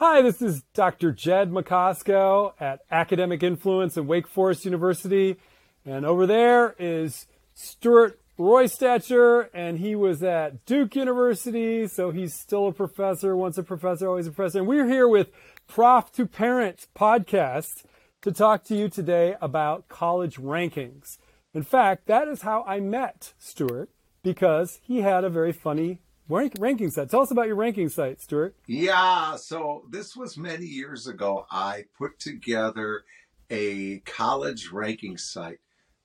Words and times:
Hi, 0.00 0.22
this 0.22 0.40
is 0.40 0.62
Dr. 0.74 1.10
Jed 1.10 1.50
Macosko 1.50 2.52
at 2.60 2.82
Academic 2.88 3.42
Influence 3.42 3.96
at 3.96 4.04
Wake 4.04 4.28
Forest 4.28 4.64
University. 4.64 5.38
And 5.84 6.06
over 6.06 6.24
there 6.24 6.76
is 6.78 7.26
Stuart 7.54 8.20
Rojstaczer, 8.38 9.48
and 9.52 9.80
he 9.80 9.96
was 9.96 10.22
at 10.22 10.64
Duke 10.66 10.94
University, 10.94 11.88
so 11.88 12.12
he's 12.12 12.32
still 12.32 12.68
a 12.68 12.72
professor, 12.72 13.36
once 13.36 13.58
a 13.58 13.64
professor, 13.64 14.06
always 14.06 14.28
a 14.28 14.30
professor. 14.30 14.60
And 14.60 14.68
we're 14.68 14.86
here 14.86 15.08
with 15.08 15.32
Prof 15.66 16.12
to 16.12 16.26
Parent 16.26 16.86
podcast 16.96 17.82
to 18.22 18.30
talk 18.30 18.62
to 18.66 18.76
you 18.76 18.88
today 18.88 19.34
about 19.40 19.88
college 19.88 20.36
rankings. 20.36 21.18
In 21.52 21.64
fact, 21.64 22.06
that 22.06 22.28
is 22.28 22.42
how 22.42 22.62
I 22.68 22.78
met 22.78 23.32
Stuart 23.40 23.90
because 24.22 24.78
he 24.80 25.00
had 25.00 25.24
a 25.24 25.28
very 25.28 25.52
funny 25.52 26.02
rank, 26.28 26.54
ranking 26.58 26.90
site. 26.90 27.10
Tell 27.10 27.20
us 27.20 27.30
about 27.30 27.46
your 27.46 27.56
ranking 27.56 27.88
site, 27.88 28.20
Stuart. 28.20 28.54
Yeah, 28.66 29.36
so 29.36 29.84
this 29.90 30.16
was 30.16 30.36
many 30.36 30.66
years 30.66 31.06
ago. 31.06 31.46
I 31.50 31.84
put 31.96 32.18
together 32.18 33.04
a 33.50 33.98
college 34.00 34.70
ranking 34.70 35.16
site 35.16 35.60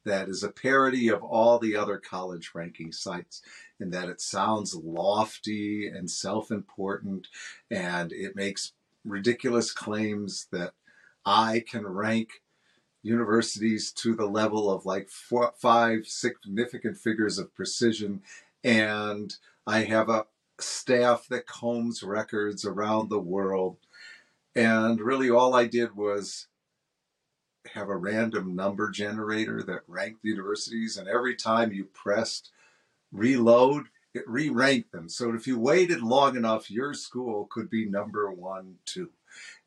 that 0.06 0.28
is 0.30 0.44
a 0.44 0.50
parody 0.50 1.08
of 1.10 1.24
all 1.24 1.60
the 1.60 1.76
other 1.76 1.98
college 1.98 2.52
ranking 2.54 2.92
sites 2.92 3.42
in 3.80 3.90
that 3.92 4.10
it 4.10 4.22
sounds 4.22 4.76
lofty 4.76 5.88
and 5.88 6.10
self 6.10 6.52
important 6.52 7.28
and 7.72 8.12
it 8.12 8.36
makes 8.36 8.74
ridiculous 9.06 9.72
claims 9.72 10.48
that 10.52 10.74
I 11.26 11.64
can 11.70 11.86
rank 11.88 12.42
universities 13.02 13.92
to 13.92 14.16
the 14.16 14.26
level 14.26 14.70
of 14.70 14.86
like 14.86 15.10
four, 15.10 15.54
five 15.58 16.08
significant 16.08 16.98
figures 16.98 17.38
of 17.38 17.54
precision 17.54 18.22
and 18.64 19.36
I 19.66 19.84
have 19.84 20.10
a 20.10 20.26
staff 20.60 21.28
that 21.30 21.48
combs 21.48 22.04
records 22.04 22.66
around 22.66 23.10
the 23.10 23.20
world. 23.20 23.78
And 24.56 25.00
really, 25.00 25.30
all 25.30 25.56
I 25.56 25.66
did 25.66 25.96
was 25.96 26.48
have 27.74 27.90
a 27.90 27.96
random 27.96 28.56
number 28.56 28.92
generator 28.92 29.64
that 29.64 29.84
ranked 29.88 30.22
the 30.22 30.30
universities. 30.30 30.98
And 30.98 31.08
every 31.08 31.36
time 31.36 31.72
you 31.72 31.86
pressed 31.86 32.52
reload, 33.12 33.88
it 34.14 34.28
re 34.28 34.50
ranked 34.50 34.92
them. 34.92 35.10
So 35.10 35.34
if 35.34 35.48
you 35.48 35.58
waited 35.58 36.02
long 36.02 36.36
enough, 36.36 36.70
your 36.70 36.94
school 36.94 37.48
could 37.50 37.70
be 37.70 37.86
number 37.86 38.32
one, 38.32 38.76
two. 38.86 39.10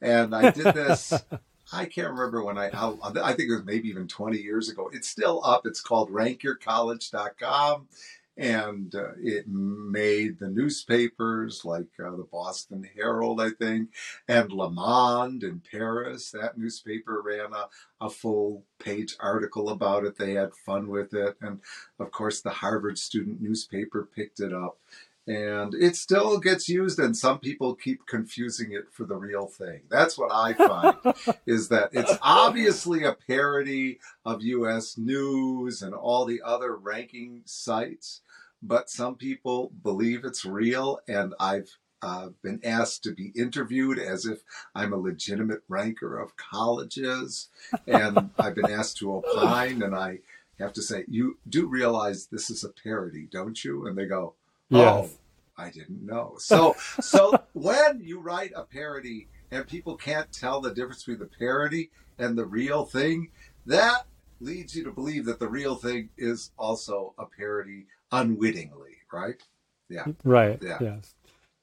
And 0.00 0.34
I 0.34 0.50
did 0.50 0.74
this. 0.74 1.12
I 1.72 1.86
can't 1.86 2.10
remember 2.12 2.44
when 2.44 2.58
I, 2.58 2.70
I 2.72 3.32
think 3.32 3.50
it 3.50 3.54
was 3.56 3.64
maybe 3.64 3.88
even 3.88 4.06
20 4.06 4.38
years 4.38 4.68
ago. 4.68 4.88
It's 4.92 5.08
still 5.08 5.44
up. 5.44 5.66
It's 5.66 5.80
called 5.80 6.10
rankyourcollege.com 6.10 7.88
and 8.36 8.94
uh, 8.94 9.12
it 9.18 9.48
made 9.48 10.38
the 10.38 10.48
newspapers 10.48 11.64
like 11.64 11.88
uh, 11.98 12.10
the 12.10 12.26
Boston 12.30 12.88
Herald, 12.94 13.40
I 13.40 13.50
think, 13.50 13.90
and 14.28 14.52
Le 14.52 14.70
Monde 14.70 15.42
in 15.42 15.62
Paris. 15.70 16.30
That 16.32 16.58
newspaper 16.58 17.22
ran 17.22 17.52
a, 17.52 17.68
a 18.04 18.10
full 18.10 18.64
page 18.78 19.16
article 19.20 19.70
about 19.70 20.04
it. 20.04 20.18
They 20.18 20.34
had 20.34 20.54
fun 20.54 20.88
with 20.88 21.14
it. 21.14 21.36
And 21.40 21.60
of 21.98 22.10
course, 22.10 22.40
the 22.40 22.50
Harvard 22.50 22.98
student 22.98 23.40
newspaper 23.40 24.08
picked 24.14 24.40
it 24.40 24.52
up. 24.52 24.78
And 25.26 25.74
it 25.74 25.96
still 25.96 26.38
gets 26.38 26.68
used, 26.68 27.00
and 27.00 27.16
some 27.16 27.40
people 27.40 27.74
keep 27.74 28.06
confusing 28.06 28.72
it 28.72 28.84
for 28.92 29.04
the 29.04 29.16
real 29.16 29.46
thing. 29.46 29.80
That's 29.90 30.16
what 30.16 30.30
I 30.32 30.52
find 30.52 30.96
is 31.46 31.68
that 31.70 31.90
it's 31.92 32.16
obviously 32.22 33.02
a 33.02 33.16
parody 33.26 33.98
of 34.24 34.42
US 34.42 34.96
News 34.96 35.82
and 35.82 35.94
all 35.94 36.24
the 36.26 36.42
other 36.44 36.76
ranking 36.76 37.42
sites 37.44 38.20
but 38.62 38.90
some 38.90 39.16
people 39.16 39.72
believe 39.82 40.24
it's 40.24 40.44
real, 40.44 40.98
and 41.08 41.34
I've 41.38 41.76
uh, 42.02 42.28
been 42.42 42.60
asked 42.64 43.02
to 43.04 43.14
be 43.14 43.32
interviewed 43.36 43.98
as 43.98 44.26
if 44.26 44.40
I'm 44.74 44.92
a 44.92 44.98
legitimate 44.98 45.62
ranker 45.68 46.18
of 46.18 46.36
colleges, 46.36 47.48
and 47.86 48.30
I've 48.38 48.54
been 48.54 48.70
asked 48.70 48.98
to 48.98 49.14
opine, 49.14 49.82
and 49.82 49.94
I 49.94 50.20
have 50.58 50.72
to 50.74 50.82
say, 50.82 51.04
you 51.08 51.38
do 51.48 51.66
realize 51.66 52.26
this 52.26 52.50
is 52.50 52.64
a 52.64 52.70
parody, 52.70 53.28
don't 53.30 53.62
you? 53.62 53.86
And 53.86 53.96
they 53.96 54.06
go, 54.06 54.34
oh, 54.72 55.02
yes. 55.02 55.16
I 55.58 55.70
didn't 55.70 56.04
know. 56.04 56.34
So, 56.38 56.76
so 57.00 57.38
when 57.52 58.00
you 58.02 58.20
write 58.20 58.52
a 58.54 58.64
parody 58.64 59.28
and 59.50 59.66
people 59.66 59.96
can't 59.96 60.30
tell 60.32 60.60
the 60.60 60.74
difference 60.74 61.04
between 61.04 61.18
the 61.18 61.30
parody 61.38 61.90
and 62.18 62.36
the 62.36 62.44
real 62.44 62.84
thing, 62.84 63.30
that 63.66 64.06
leads 64.40 64.74
you 64.74 64.84
to 64.84 64.92
believe 64.92 65.24
that 65.26 65.38
the 65.38 65.48
real 65.48 65.76
thing 65.76 66.10
is 66.18 66.50
also 66.58 67.14
a 67.18 67.24
parody 67.24 67.86
unwittingly, 68.12 68.96
right? 69.12 69.42
Yeah. 69.88 70.04
Right. 70.24 70.58
Yeah. 70.62 70.78
Yes. 70.80 71.14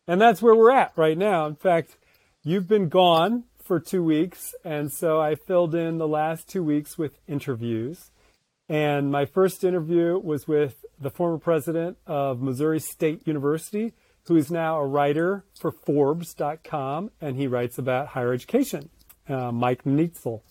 And 0.07 0.19
that's 0.19 0.41
where 0.41 0.55
we're 0.55 0.71
at 0.71 0.93
right 0.95 1.17
now. 1.17 1.45
In 1.45 1.55
fact, 1.55 1.97
you've 2.43 2.67
been 2.67 2.89
gone 2.89 3.45
for 3.61 3.79
two 3.79 4.03
weeks, 4.03 4.53
and 4.65 4.91
so 4.91 5.21
I 5.21 5.35
filled 5.35 5.73
in 5.73 5.97
the 5.97 6.07
last 6.07 6.49
two 6.49 6.63
weeks 6.63 6.97
with 6.97 7.19
interviews. 7.27 8.11
And 8.69 9.11
my 9.11 9.25
first 9.25 9.63
interview 9.63 10.17
was 10.17 10.47
with 10.47 10.85
the 10.99 11.09
former 11.09 11.37
president 11.37 11.97
of 12.07 12.41
Missouri 12.41 12.79
State 12.79 13.27
University, 13.27 13.93
who 14.27 14.37
is 14.37 14.49
now 14.49 14.79
a 14.79 14.85
writer 14.85 15.43
for 15.59 15.71
Forbes.com, 15.71 17.11
and 17.19 17.35
he 17.35 17.47
writes 17.47 17.77
about 17.77 18.07
higher 18.07 18.31
education, 18.33 18.89
uh, 19.27 19.51
Mike 19.51 19.83
Nietzel. 19.83 20.41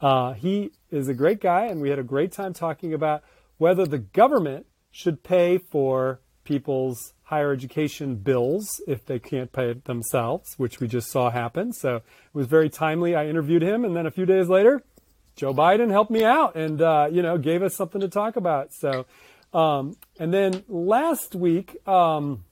Uh, 0.00 0.34
he 0.34 0.70
is 0.90 1.08
a 1.08 1.14
great 1.14 1.40
guy, 1.40 1.66
and 1.66 1.80
we 1.80 1.90
had 1.90 1.98
a 1.98 2.04
great 2.04 2.30
time 2.30 2.52
talking 2.52 2.94
about 2.94 3.24
whether 3.58 3.84
the 3.84 3.98
government 3.98 4.66
should 4.90 5.22
pay 5.22 5.58
for 5.58 6.20
people's 6.44 7.14
higher 7.24 7.52
education 7.52 8.14
bills 8.14 8.80
if 8.86 9.04
they 9.04 9.18
can't 9.18 9.52
pay 9.52 9.70
it 9.70 9.84
themselves, 9.84 10.54
which 10.56 10.78
we 10.78 10.86
just 10.86 11.10
saw 11.10 11.30
happen. 11.30 11.72
So 11.72 11.96
it 11.96 12.04
was 12.32 12.46
very 12.46 12.70
timely. 12.70 13.16
I 13.16 13.26
interviewed 13.26 13.62
him, 13.62 13.84
and 13.84 13.96
then 13.96 14.06
a 14.06 14.10
few 14.12 14.26
days 14.26 14.48
later, 14.48 14.84
Joe 15.36 15.52
Biden 15.52 15.90
helped 15.90 16.10
me 16.10 16.24
out 16.24 16.56
and 16.56 16.80
uh, 16.80 17.08
you 17.12 17.22
know 17.22 17.38
gave 17.38 17.62
us 17.62 17.76
something 17.76 18.00
to 18.00 18.08
talk 18.08 18.36
about. 18.36 18.72
So, 18.72 19.06
um, 19.52 19.96
and 20.18 20.32
then 20.32 20.64
last 20.66 21.34
week 21.34 21.86
um, 21.86 22.44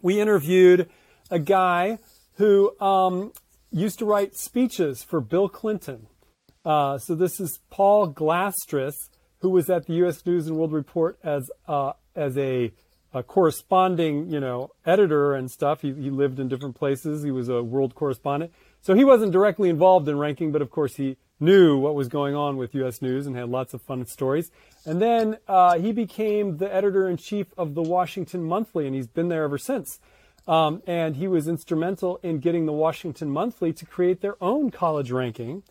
we 0.00 0.20
interviewed 0.20 0.88
a 1.30 1.38
guy 1.38 1.98
who 2.36 2.78
um, 2.80 3.32
used 3.70 3.98
to 3.98 4.06
write 4.06 4.36
speeches 4.36 5.02
for 5.02 5.20
Bill 5.20 5.48
Clinton. 5.48 6.06
Uh, 6.64 6.96
so 6.96 7.14
this 7.14 7.38
is 7.40 7.60
Paul 7.70 8.12
Glastris 8.12 8.94
who 9.44 9.50
was 9.50 9.68
at 9.68 9.84
the 9.84 9.92
U.S. 9.96 10.24
News 10.24 10.46
and 10.46 10.56
World 10.56 10.72
Report 10.72 11.18
as 11.22 11.50
uh, 11.68 11.92
as 12.16 12.38
a, 12.38 12.72
a, 13.12 13.22
corresponding, 13.22 14.30
you 14.30 14.40
know, 14.40 14.70
editor 14.86 15.34
and 15.34 15.50
stuff. 15.50 15.82
He, 15.82 15.92
he 15.92 16.08
lived 16.08 16.40
in 16.40 16.48
different 16.48 16.76
places. 16.76 17.22
He 17.22 17.30
was 17.30 17.50
a 17.50 17.62
world 17.62 17.94
correspondent, 17.94 18.54
so 18.80 18.94
he 18.94 19.04
wasn't 19.04 19.32
directly 19.32 19.68
involved 19.68 20.08
in 20.08 20.16
ranking, 20.16 20.50
but 20.50 20.62
of 20.62 20.70
course 20.70 20.96
he 20.96 21.18
knew 21.40 21.76
what 21.76 21.94
was 21.94 22.08
going 22.08 22.34
on 22.34 22.56
with 22.56 22.74
U.S. 22.74 23.02
News 23.02 23.26
and 23.26 23.36
had 23.36 23.48
lots 23.48 23.74
of 23.74 23.82
fun 23.82 24.06
stories. 24.06 24.50
And 24.86 25.00
then 25.00 25.38
uh, 25.48 25.78
he 25.78 25.92
became 25.92 26.58
the 26.58 26.72
editor 26.72 27.08
in 27.08 27.16
chief 27.16 27.46
of 27.56 27.74
the 27.74 27.82
Washington 27.82 28.44
Monthly, 28.44 28.86
and 28.86 28.94
he's 28.94 29.06
been 29.06 29.28
there 29.28 29.44
ever 29.44 29.58
since. 29.58 29.98
Um, 30.46 30.82
and 30.86 31.16
he 31.16 31.26
was 31.26 31.48
instrumental 31.48 32.20
in 32.22 32.38
getting 32.38 32.66
the 32.66 32.72
Washington 32.72 33.30
Monthly 33.30 33.72
to 33.72 33.86
create 33.86 34.20
their 34.20 34.36
own 34.42 34.70
college 34.70 35.10
ranking 35.10 35.62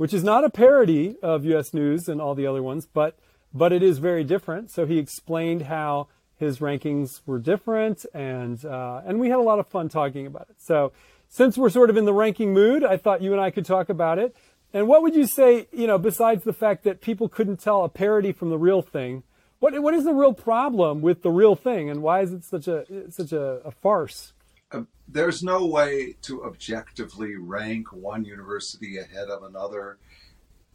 which 0.00 0.14
is 0.14 0.24
not 0.24 0.44
a 0.44 0.48
parody 0.48 1.16
of 1.22 1.44
U.S. 1.44 1.74
News 1.74 2.08
and 2.08 2.22
all 2.22 2.34
the 2.34 2.46
other 2.46 2.62
ones, 2.62 2.86
but 2.86 3.18
but 3.52 3.70
it 3.70 3.82
is 3.82 3.98
very 3.98 4.24
different. 4.24 4.70
So 4.70 4.86
he 4.86 4.96
explained 4.96 5.64
how 5.64 6.08
his 6.36 6.58
rankings 6.58 7.20
were 7.26 7.38
different, 7.38 8.06
and 8.14 8.64
uh, 8.64 9.02
and 9.04 9.20
we 9.20 9.28
had 9.28 9.38
a 9.38 9.42
lot 9.42 9.58
of 9.58 9.66
fun 9.66 9.90
talking 9.90 10.26
about 10.26 10.46
it. 10.48 10.56
So 10.56 10.92
since 11.28 11.58
we're 11.58 11.68
sort 11.68 11.90
of 11.90 11.98
in 11.98 12.06
the 12.06 12.14
ranking 12.14 12.54
mood, 12.54 12.82
I 12.82 12.96
thought 12.96 13.20
you 13.20 13.32
and 13.32 13.42
I 13.42 13.50
could 13.50 13.66
talk 13.66 13.90
about 13.90 14.18
it. 14.18 14.34
And 14.72 14.86
what 14.86 15.02
would 15.02 15.16
you 15.16 15.26
say, 15.26 15.66
you 15.72 15.86
know, 15.86 15.98
besides 15.98 16.44
the 16.44 16.52
fact 16.52 16.84
that 16.84 17.00
people 17.00 17.28
couldn't 17.28 17.58
tell 17.58 17.84
a 17.84 17.88
parody 17.88 18.32
from 18.32 18.50
the 18.50 18.58
real 18.58 18.82
thing? 18.82 19.24
What 19.58 19.80
what 19.82 19.94
is 19.94 20.04
the 20.04 20.14
real 20.14 20.32
problem 20.32 21.02
with 21.02 21.22
the 21.22 21.30
real 21.30 21.54
thing, 21.54 21.90
and 21.90 22.02
why 22.02 22.20
is 22.22 22.32
it 22.32 22.44
such 22.44 22.66
a 22.66 23.10
such 23.10 23.32
a, 23.32 23.60
a 23.64 23.70
farce? 23.70 24.32
Uh, 24.72 24.82
there's 25.06 25.42
no 25.42 25.66
way 25.66 26.16
to 26.22 26.44
objectively 26.44 27.36
rank 27.36 27.92
one 27.92 28.24
university 28.24 28.96
ahead 28.96 29.28
of 29.28 29.42
another. 29.42 29.98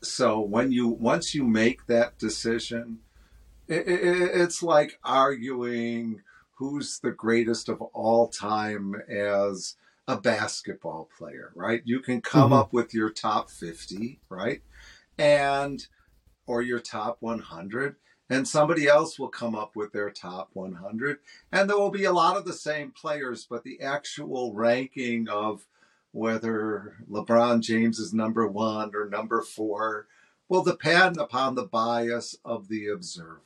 So 0.04 0.40
when 0.40 0.72
you 0.72 0.88
once 0.88 1.34
you 1.34 1.44
make 1.44 1.88
that 1.88 2.20
decision, 2.20 3.00
it, 3.68 3.88
it, 3.88 4.32
it's 4.36 4.62
like 4.62 5.00
arguing 5.04 6.22
who's 6.56 7.00
the 7.00 7.12
greatest 7.12 7.70
of 7.70 7.82
all 7.82 8.28
time 8.28 8.96
as 9.10 9.76
a 10.08 10.18
basketball 10.18 11.10
player, 11.18 11.52
right? 11.56 11.82
You 11.86 12.00
can 12.00 12.22
come 12.22 12.52
mm-hmm. 12.52 12.54
up 12.54 12.74
with 12.74 12.94
your 12.94 13.10
top 13.10 13.50
50, 13.50 14.20
right? 14.30 14.62
And 15.18 15.86
or 16.48 16.62
your 16.62 16.80
top 16.80 17.18
100 17.22 17.96
and 18.30 18.48
somebody 18.48 18.88
else 18.88 19.20
will 19.20 19.30
come 19.30 19.56
up 19.56 19.76
with 19.76 19.92
their 19.92 20.10
top 20.10 20.50
100 20.54 21.18
and 21.52 21.70
there 21.70 21.78
will 21.78 21.92
be 21.92 22.06
a 22.06 22.14
lot 22.14 22.38
of 22.38 22.46
the 22.46 22.54
same 22.54 22.92
players 22.92 23.48
but 23.50 23.64
the 23.64 23.82
actual 23.82 24.54
ranking 24.54 25.28
of 25.28 25.66
whether 26.12 26.98
LeBron 27.10 27.62
James 27.62 28.00
is 28.00 28.14
number 28.14 28.48
1 28.48 28.92
or 28.96 29.10
number 29.10 29.42
4 29.42 30.08
will 30.48 30.64
depend 30.64 31.18
upon 31.18 31.56
the 31.56 31.66
bias 31.66 32.36
of 32.46 32.68
the 32.68 32.88
observer 32.88 33.40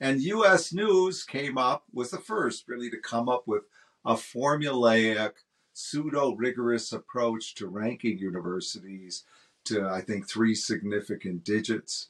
and 0.00 0.22
US 0.22 0.72
News 0.72 1.24
came 1.24 1.58
up 1.58 1.84
was 1.92 2.10
the 2.10 2.18
first 2.18 2.68
really 2.68 2.90
to 2.90 2.98
come 2.98 3.28
up 3.28 3.44
with 3.46 3.64
a 4.04 4.14
formulaic 4.14 5.32
pseudo 5.74 6.34
rigorous 6.34 6.92
approach 6.92 7.54
to 7.56 7.66
ranking 7.66 8.18
universities 8.18 9.24
to, 9.64 9.86
I 9.88 10.00
think, 10.00 10.28
three 10.28 10.54
significant 10.54 11.44
digits. 11.44 12.08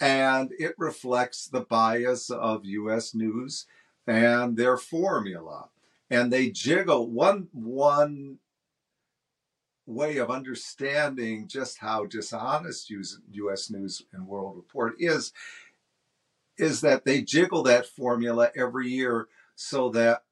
And 0.00 0.50
it 0.58 0.74
reflects 0.78 1.46
the 1.46 1.60
bias 1.60 2.30
of 2.30 2.64
US 2.64 3.14
News 3.14 3.66
and 4.06 4.56
their 4.56 4.76
formula. 4.78 5.68
And 6.08 6.32
they 6.32 6.50
jiggle 6.50 7.10
one, 7.10 7.48
one 7.52 8.38
way 9.86 10.18
of 10.18 10.30
understanding 10.30 11.48
just 11.48 11.78
how 11.78 12.06
dishonest 12.06 12.90
US 13.32 13.70
News 13.70 14.02
and 14.12 14.26
World 14.26 14.56
Report 14.56 14.94
is 14.98 15.32
is 16.58 16.82
that 16.82 17.06
they 17.06 17.22
jiggle 17.22 17.62
that 17.62 17.86
formula 17.86 18.50
every 18.54 18.88
year 18.88 19.28
so 19.54 19.88
that 19.88 20.22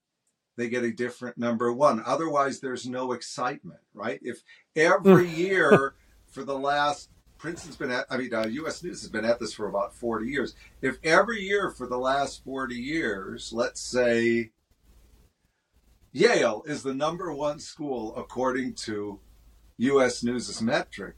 they 0.59 0.69
get 0.69 0.83
a 0.83 0.91
different 0.91 1.39
number 1.39 1.73
one. 1.73 2.03
Otherwise, 2.05 2.59
there's 2.59 2.87
no 2.87 3.13
excitement, 3.13 3.79
right? 3.95 4.19
If 4.21 4.43
every 4.75 5.29
year 5.29 5.95
for 6.27 6.43
the 6.43 6.59
last 6.59 7.11
Princeton's 7.39 7.77
been 7.77 7.93
at, 7.93 8.07
I 8.11 8.17
mean, 8.17 8.35
uh, 8.35 8.49
U.S. 8.49 8.83
News 8.83 9.01
has 9.03 9.09
been 9.09 9.25
at 9.25 9.39
this 9.39 9.53
for 9.53 9.69
about 9.69 9.95
40 9.95 10.27
years. 10.27 10.57
If 10.83 10.99
every 11.05 11.41
year 11.41 11.71
for 11.71 11.87
the 11.87 11.97
last 11.97 12.43
40 12.43 12.75
years, 12.75 13.53
let's 13.53 13.81
say 13.81 14.51
Yale 16.11 16.65
is 16.67 16.83
the 16.83 16.93
number 16.93 17.33
one 17.33 17.61
school 17.61 18.13
according 18.17 18.75
to 18.75 19.21
U.S. 19.77 20.25
News's 20.25 20.61
metric, 20.61 21.15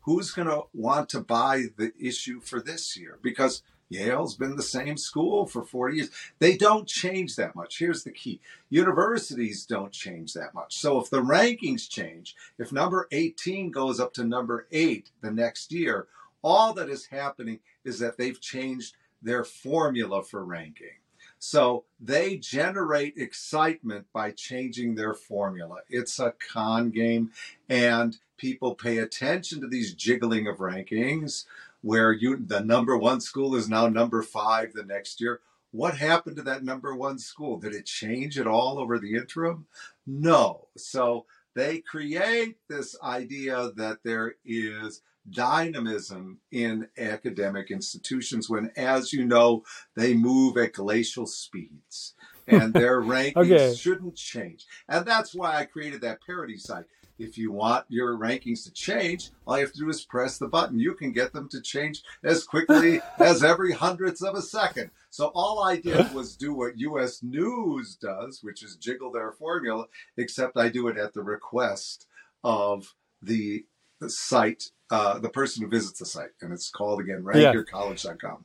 who's 0.00 0.32
going 0.32 0.48
to 0.48 0.62
want 0.74 1.08
to 1.10 1.20
buy 1.20 1.66
the 1.76 1.92
issue 1.96 2.40
for 2.40 2.60
this 2.60 2.96
year? 2.96 3.20
Because 3.22 3.62
Yale's 3.90 4.36
been 4.36 4.56
the 4.56 4.62
same 4.62 4.96
school 4.96 5.46
for 5.46 5.62
40 5.62 5.96
years. 5.96 6.10
They 6.38 6.56
don't 6.56 6.86
change 6.86 7.36
that 7.36 7.54
much. 7.54 7.78
Here's 7.78 8.04
the 8.04 8.12
key 8.12 8.40
universities 8.70 9.66
don't 9.66 9.92
change 9.92 10.32
that 10.34 10.54
much. 10.54 10.76
So 10.76 11.00
if 11.00 11.10
the 11.10 11.20
rankings 11.20 11.88
change, 11.88 12.36
if 12.56 12.72
number 12.72 13.08
18 13.10 13.70
goes 13.70 14.00
up 14.00 14.14
to 14.14 14.24
number 14.24 14.66
eight 14.70 15.10
the 15.20 15.32
next 15.32 15.72
year, 15.72 16.06
all 16.42 16.72
that 16.74 16.88
is 16.88 17.06
happening 17.06 17.58
is 17.84 17.98
that 17.98 18.16
they've 18.16 18.40
changed 18.40 18.94
their 19.20 19.44
formula 19.44 20.22
for 20.22 20.44
ranking. 20.44 21.00
So 21.38 21.84
they 21.98 22.36
generate 22.36 23.16
excitement 23.16 24.06
by 24.12 24.30
changing 24.30 24.94
their 24.94 25.14
formula. 25.14 25.78
It's 25.88 26.18
a 26.18 26.34
con 26.52 26.90
game, 26.90 27.32
and 27.68 28.18
people 28.36 28.74
pay 28.74 28.98
attention 28.98 29.60
to 29.62 29.66
these 29.66 29.94
jiggling 29.94 30.46
of 30.46 30.58
rankings 30.58 31.46
where 31.82 32.12
you 32.12 32.36
the 32.36 32.60
number 32.60 32.96
one 32.96 33.20
school 33.20 33.54
is 33.54 33.68
now 33.68 33.88
number 33.88 34.22
five 34.22 34.72
the 34.72 34.84
next 34.84 35.20
year. 35.20 35.40
What 35.72 35.96
happened 35.96 36.36
to 36.36 36.42
that 36.42 36.64
number 36.64 36.94
one 36.94 37.18
school? 37.18 37.58
Did 37.58 37.74
it 37.74 37.86
change 37.86 38.38
at 38.38 38.46
all 38.46 38.78
over 38.78 38.98
the 38.98 39.14
interim? 39.14 39.66
No. 40.06 40.68
So 40.76 41.26
they 41.54 41.78
create 41.78 42.56
this 42.68 42.96
idea 43.02 43.70
that 43.76 43.98
there 44.04 44.34
is 44.44 45.02
dynamism 45.28 46.38
in 46.50 46.88
academic 46.98 47.70
institutions 47.70 48.48
when, 48.48 48.72
as 48.76 49.12
you 49.12 49.24
know, 49.24 49.62
they 49.94 50.14
move 50.14 50.56
at 50.56 50.72
glacial 50.72 51.26
speeds 51.26 52.14
and 52.46 52.72
their 52.72 53.00
rankings 53.02 53.36
okay. 53.36 53.74
shouldn't 53.74 54.16
change. 54.16 54.66
And 54.88 55.06
that's 55.06 55.34
why 55.34 55.56
I 55.56 55.64
created 55.64 56.00
that 56.02 56.24
parity 56.24 56.56
site. 56.56 56.86
If 57.20 57.38
you 57.38 57.52
want 57.52 57.84
your 57.88 58.16
rankings 58.16 58.64
to 58.64 58.72
change, 58.72 59.30
all 59.46 59.56
you 59.56 59.64
have 59.64 59.72
to 59.74 59.78
do 59.78 59.88
is 59.90 60.04
press 60.04 60.38
the 60.38 60.48
button. 60.48 60.78
You 60.78 60.94
can 60.94 61.12
get 61.12 61.32
them 61.32 61.48
to 61.50 61.60
change 61.60 62.02
as 62.24 62.44
quickly 62.44 63.00
as 63.18 63.44
every 63.44 63.72
hundredth 63.72 64.22
of 64.22 64.34
a 64.34 64.42
second. 64.42 64.90
So 65.10 65.26
all 65.34 65.62
I 65.62 65.76
did 65.76 66.12
was 66.14 66.34
do 66.34 66.54
what 66.54 66.78
US 66.78 67.22
News 67.22 67.96
does, 67.96 68.42
which 68.42 68.62
is 68.62 68.76
jiggle 68.76 69.12
their 69.12 69.32
formula, 69.32 69.86
except 70.16 70.56
I 70.56 70.70
do 70.70 70.88
it 70.88 70.96
at 70.96 71.12
the 71.12 71.22
request 71.22 72.06
of 72.42 72.94
the 73.22 73.64
site 74.08 74.70
uh, 74.90 75.18
the 75.18 75.28
person 75.28 75.62
who 75.62 75.68
visits 75.68 75.98
the 76.00 76.06
site, 76.06 76.30
and 76.40 76.52
it's 76.52 76.68
called 76.68 77.00
again 77.00 77.22
rankyourcollege.com. 77.22 78.44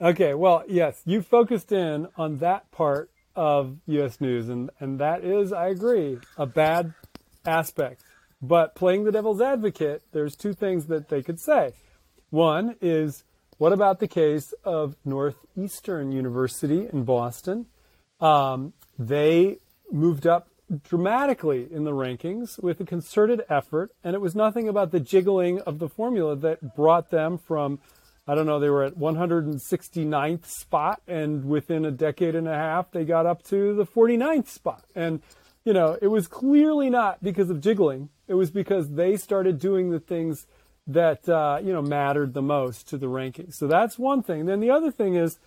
Okay, 0.00 0.34
well, 0.34 0.62
yes, 0.68 1.00
you 1.06 1.22
focused 1.22 1.72
in 1.72 2.08
on 2.16 2.38
that 2.38 2.70
part 2.70 3.10
of 3.34 3.78
U.S. 3.86 4.20
News, 4.20 4.48
and 4.48 4.70
and 4.78 4.98
that 4.98 5.24
is, 5.24 5.52
I 5.52 5.68
agree, 5.68 6.18
a 6.36 6.44
bad 6.44 6.92
aspect. 7.44 8.02
But 8.40 8.74
playing 8.74 9.04
the 9.04 9.12
devil's 9.12 9.40
advocate, 9.40 10.02
there's 10.12 10.34
two 10.34 10.52
things 10.52 10.86
that 10.86 11.08
they 11.08 11.22
could 11.22 11.38
say. 11.38 11.74
One 12.30 12.76
is, 12.80 13.24
what 13.58 13.72
about 13.72 14.00
the 14.00 14.08
case 14.08 14.52
of 14.64 14.96
Northeastern 15.04 16.10
University 16.10 16.88
in 16.92 17.04
Boston? 17.04 17.66
Um, 18.20 18.72
they 18.98 19.58
moved 19.90 20.26
up 20.26 20.48
dramatically 20.82 21.68
in 21.70 21.84
the 21.84 21.92
rankings 21.92 22.60
with 22.62 22.80
a 22.80 22.84
concerted 22.84 23.42
effort, 23.48 23.90
and 24.02 24.14
it 24.14 24.20
was 24.20 24.34
nothing 24.34 24.68
about 24.68 24.90
the 24.90 25.00
jiggling 25.00 25.60
of 25.60 25.78
the 25.78 25.88
formula 25.88 26.34
that 26.36 26.74
brought 26.74 27.10
them 27.10 27.38
from, 27.38 27.78
I 28.26 28.34
don't 28.34 28.46
know, 28.46 28.58
they 28.58 28.70
were 28.70 28.84
at 28.84 28.96
169th 28.96 30.46
spot, 30.46 31.02
and 31.06 31.44
within 31.44 31.84
a 31.84 31.90
decade 31.90 32.34
and 32.34 32.48
a 32.48 32.54
half, 32.54 32.90
they 32.90 33.04
got 33.04 33.26
up 33.26 33.42
to 33.44 33.74
the 33.74 33.84
49th 33.86 34.48
spot. 34.48 34.84
And, 34.94 35.20
you 35.64 35.72
know, 35.72 35.98
it 36.00 36.08
was 36.08 36.26
clearly 36.26 36.90
not 36.90 37.22
because 37.22 37.50
of 37.50 37.60
jiggling, 37.60 38.08
it 38.28 38.34
was 38.34 38.50
because 38.50 38.90
they 38.90 39.16
started 39.16 39.58
doing 39.58 39.90
the 39.90 40.00
things 40.00 40.46
that, 40.86 41.28
uh, 41.28 41.60
you 41.62 41.72
know, 41.72 41.82
mattered 41.82 42.34
the 42.34 42.42
most 42.42 42.88
to 42.88 42.98
the 42.98 43.06
rankings. 43.06 43.54
So 43.54 43.66
that's 43.66 43.98
one 43.98 44.22
thing. 44.22 44.46
Then 44.46 44.60
the 44.60 44.70
other 44.70 44.90
thing 44.90 45.14
is, 45.14 45.38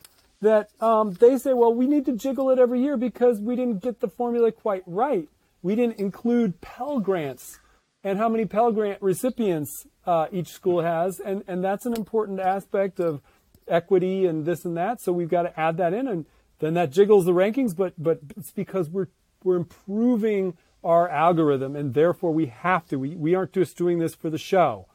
that 0.42 0.70
um, 0.82 1.14
they 1.14 1.38
say, 1.38 1.54
well, 1.54 1.74
we 1.74 1.88
need 1.88 2.06
to 2.06 2.14
jiggle 2.14 2.50
it 2.50 2.60
every 2.60 2.82
year 2.82 2.98
because 2.98 3.40
we 3.40 3.56
didn't 3.56 3.82
get 3.82 4.00
the 4.00 4.08
formula 4.08 4.52
quite 4.52 4.84
right. 4.86 5.28
We 5.62 5.76
didn't 5.76 6.00
include 6.00 6.62
Pell 6.62 7.00
Grants 7.00 7.60
and 8.04 8.20
how 8.20 8.30
many 8.30 8.46
Pell 8.46 8.72
Grant 8.72 9.02
recipients 9.02 9.88
uh, 10.06 10.28
each 10.32 10.50
school 10.50 10.82
has. 10.82 11.20
And, 11.20 11.44
and 11.48 11.64
that's 11.64 11.86
an 11.86 11.94
important 11.94 12.40
aspect 12.40 13.00
of 13.00 13.22
equity 13.68 14.26
and 14.26 14.46
this 14.46 14.66
and 14.66 14.78
that. 14.78 15.02
So 15.02 15.12
we've 15.12 15.30
got 15.30 15.44
to 15.44 15.60
add 15.60 15.78
that 15.78 15.94
in. 15.94 16.08
And 16.08 16.26
then 16.60 16.76
that 16.76 16.92
jiggles 16.92 17.26
the 17.26 17.34
rankings, 17.34 17.76
but, 17.76 17.94
but 17.98 18.20
it's 18.38 18.52
because 18.52 18.90
we're, 18.90 19.08
we're 19.46 19.56
improving 19.56 20.58
our 20.84 21.08
algorithm 21.10 21.76
and 21.76 21.94
therefore 21.94 22.34
we 22.34 22.48
have 22.48 22.86
to. 22.88 23.00
We, 23.00 23.16
we 23.16 23.34
aren't 23.36 23.54
just 23.54 23.78
doing 23.78 24.00
this 24.00 24.14
for 24.14 24.30
the 24.30 24.38
show 24.38 24.88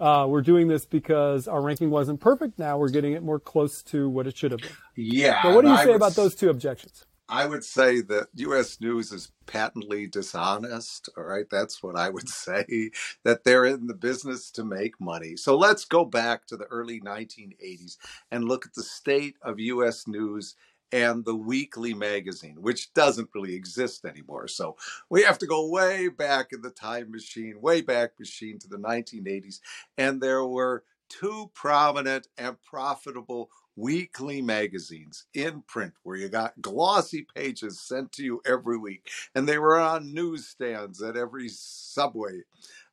uh, 0.00 0.26
we're 0.28 0.42
doing 0.42 0.68
this 0.68 0.86
because 0.86 1.48
our 1.48 1.60
ranking 1.60 1.90
wasn't 1.90 2.20
perfect. 2.20 2.58
Now 2.58 2.78
we're 2.78 2.88
getting 2.88 3.12
it 3.12 3.22
more 3.22 3.40
close 3.40 3.82
to 3.84 4.08
what 4.08 4.26
it 4.26 4.36
should 4.36 4.52
have 4.52 4.60
been. 4.60 4.70
Yeah. 4.94 5.42
So 5.42 5.54
what 5.54 5.64
do 5.64 5.70
you 5.70 5.78
say 5.78 5.94
about 5.94 6.14
those 6.14 6.34
two 6.34 6.50
objections? 6.50 7.04
I 7.30 7.44
would 7.44 7.64
say 7.64 8.00
that 8.02 8.28
U.S. 8.36 8.80
News 8.80 9.12
is 9.12 9.32
patently 9.44 10.06
dishonest. 10.06 11.10
All 11.14 11.24
right, 11.24 11.44
that's 11.50 11.82
what 11.82 11.94
I 11.94 12.08
would 12.08 12.28
say. 12.28 12.90
That 13.24 13.44
they're 13.44 13.66
in 13.66 13.86
the 13.86 13.94
business 13.94 14.50
to 14.52 14.64
make 14.64 14.98
money. 15.00 15.36
So 15.36 15.56
let's 15.56 15.84
go 15.84 16.04
back 16.04 16.46
to 16.46 16.56
the 16.56 16.64
early 16.66 17.00
1980s 17.00 17.98
and 18.30 18.44
look 18.44 18.64
at 18.64 18.74
the 18.74 18.82
state 18.82 19.36
of 19.42 19.60
U.S. 19.60 20.06
News 20.06 20.54
and 20.92 21.24
the 21.24 21.34
weekly 21.34 21.94
magazine, 21.94 22.56
which 22.60 22.92
doesn't 22.94 23.30
really 23.34 23.54
exist 23.54 24.04
anymore. 24.04 24.48
So 24.48 24.76
we 25.10 25.22
have 25.22 25.38
to 25.38 25.46
go 25.46 25.68
way 25.68 26.08
back 26.08 26.52
in 26.52 26.62
the 26.62 26.70
time 26.70 27.10
machine, 27.10 27.60
way 27.60 27.82
back 27.82 28.18
machine 28.18 28.58
to 28.60 28.68
the 28.68 28.78
1980s. 28.78 29.60
And 29.96 30.20
there 30.20 30.44
were 30.44 30.84
two 31.08 31.50
prominent 31.54 32.28
and 32.36 32.56
profitable 32.62 33.50
weekly 33.76 34.42
magazines 34.42 35.26
in 35.34 35.62
print 35.62 35.94
where 36.02 36.16
you 36.16 36.28
got 36.28 36.60
glossy 36.60 37.26
pages 37.34 37.80
sent 37.80 38.10
to 38.12 38.24
you 38.24 38.40
every 38.44 38.76
week. 38.76 39.08
And 39.34 39.48
they 39.48 39.58
were 39.58 39.78
on 39.78 40.12
newsstands 40.12 41.00
at 41.02 41.16
every 41.16 41.48
subway, 41.48 42.42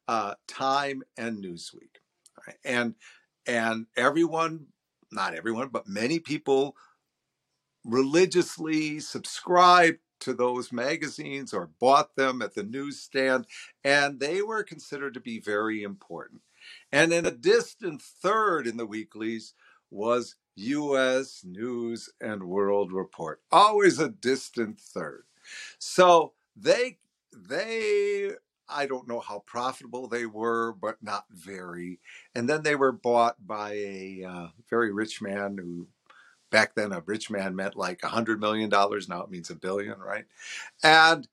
uh, 0.08 0.36
Time 0.48 1.02
and 1.18 1.44
Newsweek. 1.44 2.00
And 2.64 2.96
and 3.48 3.86
everyone, 3.96 4.68
not 5.12 5.36
everyone, 5.36 5.70
but 5.70 5.88
many 5.88 6.20
people 6.20 6.76
religiously 7.86 9.00
subscribed 9.00 10.00
to 10.22 10.34
those 10.34 10.72
magazines 10.72 11.54
or 11.54 11.70
bought 11.80 12.16
them 12.16 12.42
at 12.42 12.56
the 12.56 12.64
newsstand, 12.64 13.46
and 13.84 14.20
they 14.20 14.42
were 14.42 14.64
considered 14.64 15.14
to 15.14 15.20
be 15.20 15.40
very 15.40 15.84
important. 15.84 16.42
And 16.92 17.14
in 17.14 17.26
a 17.26 17.32
distant 17.32 18.02
third 18.02 18.66
in 18.66 18.78
the 18.78 18.88
weeklies 18.88 19.54
was 19.92 20.36
U.S. 20.56 21.44
News 21.46 22.10
and 22.20 22.44
World 22.44 22.92
Report, 22.92 23.42
always 23.52 24.00
a 24.00 24.10
distant 24.10 24.80
third. 24.80 25.26
So 25.78 26.34
they 26.56 26.98
they 27.32 28.32
I 28.68 28.88
don't 28.88 29.08
know 29.08 29.20
how 29.20 29.44
profitable 29.46 30.08
they 30.08 30.26
were, 30.26 30.74
but 30.74 31.04
not 31.04 31.26
very. 31.30 32.00
And 32.34 32.50
then 32.50 32.64
they 32.64 32.76
were 32.76 32.92
bought 32.92 33.46
by 33.46 33.74
a 33.74 34.24
uh, 34.28 34.48
very 34.70 34.92
rich 34.92 35.22
man 35.22 35.58
who 35.58 35.88
back 36.56 36.74
then 36.74 36.94
a 36.94 37.04
rich 37.06 37.30
man 37.30 37.54
meant 37.54 37.76
like 37.76 38.02
a 38.04 38.08
hundred 38.08 38.40
million 38.40 38.70
dollars 38.70 39.10
now 39.10 39.22
it 39.22 39.30
means 39.30 39.50
a 39.50 39.56
billion 39.56 40.00
right? 40.00 40.24
And 40.84 41.28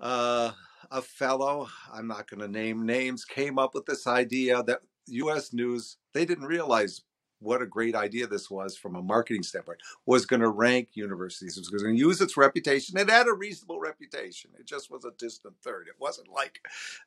uh, 0.00 0.52
a 0.90 1.02
fellow 1.02 1.68
i'm 1.92 2.06
not 2.06 2.30
going 2.30 2.40
to 2.40 2.48
name 2.48 2.86
names 2.86 3.22
came 3.26 3.58
up 3.58 3.74
with 3.74 3.84
this 3.84 4.06
idea 4.06 4.62
that 4.62 4.80
us 5.08 5.52
news 5.52 5.98
they 6.14 6.24
didn't 6.24 6.46
realize 6.46 7.02
what 7.40 7.62
a 7.62 7.66
great 7.66 7.94
idea 7.94 8.26
this 8.26 8.50
was 8.50 8.76
from 8.76 8.96
a 8.96 9.02
marketing 9.02 9.42
standpoint 9.42 9.78
was 10.06 10.26
going 10.26 10.40
to 10.40 10.48
rank 10.48 10.90
universities 10.94 11.56
it 11.56 11.60
was 11.72 11.82
going 11.82 11.94
to 11.94 12.00
use 12.00 12.20
its 12.20 12.36
reputation 12.36 12.98
it 12.98 13.10
had 13.10 13.26
a 13.26 13.32
reasonable 13.32 13.80
reputation 13.80 14.50
it 14.58 14.66
just 14.66 14.90
was 14.90 15.04
a 15.04 15.12
distant 15.18 15.54
third 15.62 15.86
it 15.88 15.94
wasn't 15.98 16.28
like 16.32 16.60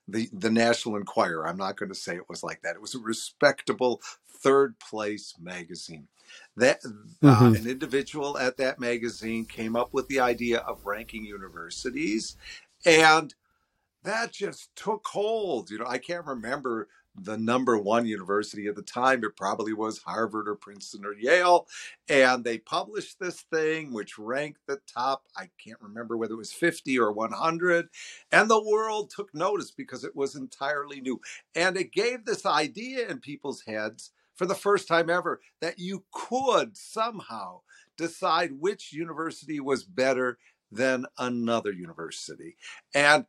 the 0.07 0.29
the 0.33 0.49
national 0.49 0.95
enquirer 0.95 1.47
i'm 1.47 1.57
not 1.57 1.77
going 1.77 1.89
to 1.89 1.95
say 1.95 2.15
it 2.15 2.29
was 2.29 2.43
like 2.43 2.61
that 2.61 2.75
it 2.75 2.81
was 2.81 2.95
a 2.95 2.99
respectable 2.99 4.01
third 4.27 4.79
place 4.79 5.35
magazine 5.39 6.07
that 6.55 6.79
uh, 6.85 6.89
mm-hmm. 6.89 7.27
uh, 7.27 7.51
an 7.51 7.67
individual 7.67 8.37
at 8.37 8.57
that 8.57 8.79
magazine 8.79 9.45
came 9.45 9.75
up 9.75 9.93
with 9.93 10.07
the 10.07 10.19
idea 10.19 10.59
of 10.59 10.85
ranking 10.85 11.25
universities 11.25 12.37
and 12.85 13.35
that 14.03 14.31
just 14.31 14.75
took 14.75 15.05
hold 15.07 15.69
you 15.69 15.77
know 15.77 15.85
i 15.87 15.97
can't 15.97 16.25
remember 16.25 16.87
the 17.15 17.37
number 17.37 17.77
one 17.77 18.05
university 18.05 18.67
at 18.67 18.75
the 18.75 18.81
time. 18.81 19.23
It 19.23 19.35
probably 19.35 19.73
was 19.73 19.99
Harvard 19.99 20.47
or 20.47 20.55
Princeton 20.55 21.05
or 21.05 21.13
Yale. 21.13 21.67
And 22.07 22.43
they 22.43 22.57
published 22.57 23.19
this 23.19 23.41
thing, 23.41 23.91
which 23.91 24.17
ranked 24.17 24.61
the 24.67 24.79
top, 24.91 25.23
I 25.35 25.49
can't 25.63 25.81
remember 25.81 26.17
whether 26.17 26.33
it 26.33 26.37
was 26.37 26.53
50 26.53 26.97
or 26.99 27.11
100. 27.11 27.89
And 28.31 28.49
the 28.49 28.63
world 28.63 29.09
took 29.09 29.33
notice 29.33 29.71
because 29.71 30.03
it 30.03 30.15
was 30.15 30.35
entirely 30.35 31.01
new. 31.01 31.19
And 31.55 31.77
it 31.77 31.91
gave 31.91 32.25
this 32.25 32.45
idea 32.45 33.07
in 33.07 33.19
people's 33.19 33.63
heads 33.67 34.11
for 34.33 34.45
the 34.45 34.55
first 34.55 34.87
time 34.87 35.09
ever 35.09 35.41
that 35.59 35.79
you 35.79 36.05
could 36.11 36.77
somehow 36.77 37.61
decide 37.97 38.53
which 38.59 38.93
university 38.93 39.59
was 39.59 39.83
better 39.83 40.37
than 40.71 41.05
another 41.17 41.71
university. 41.71 42.55
And 42.95 43.25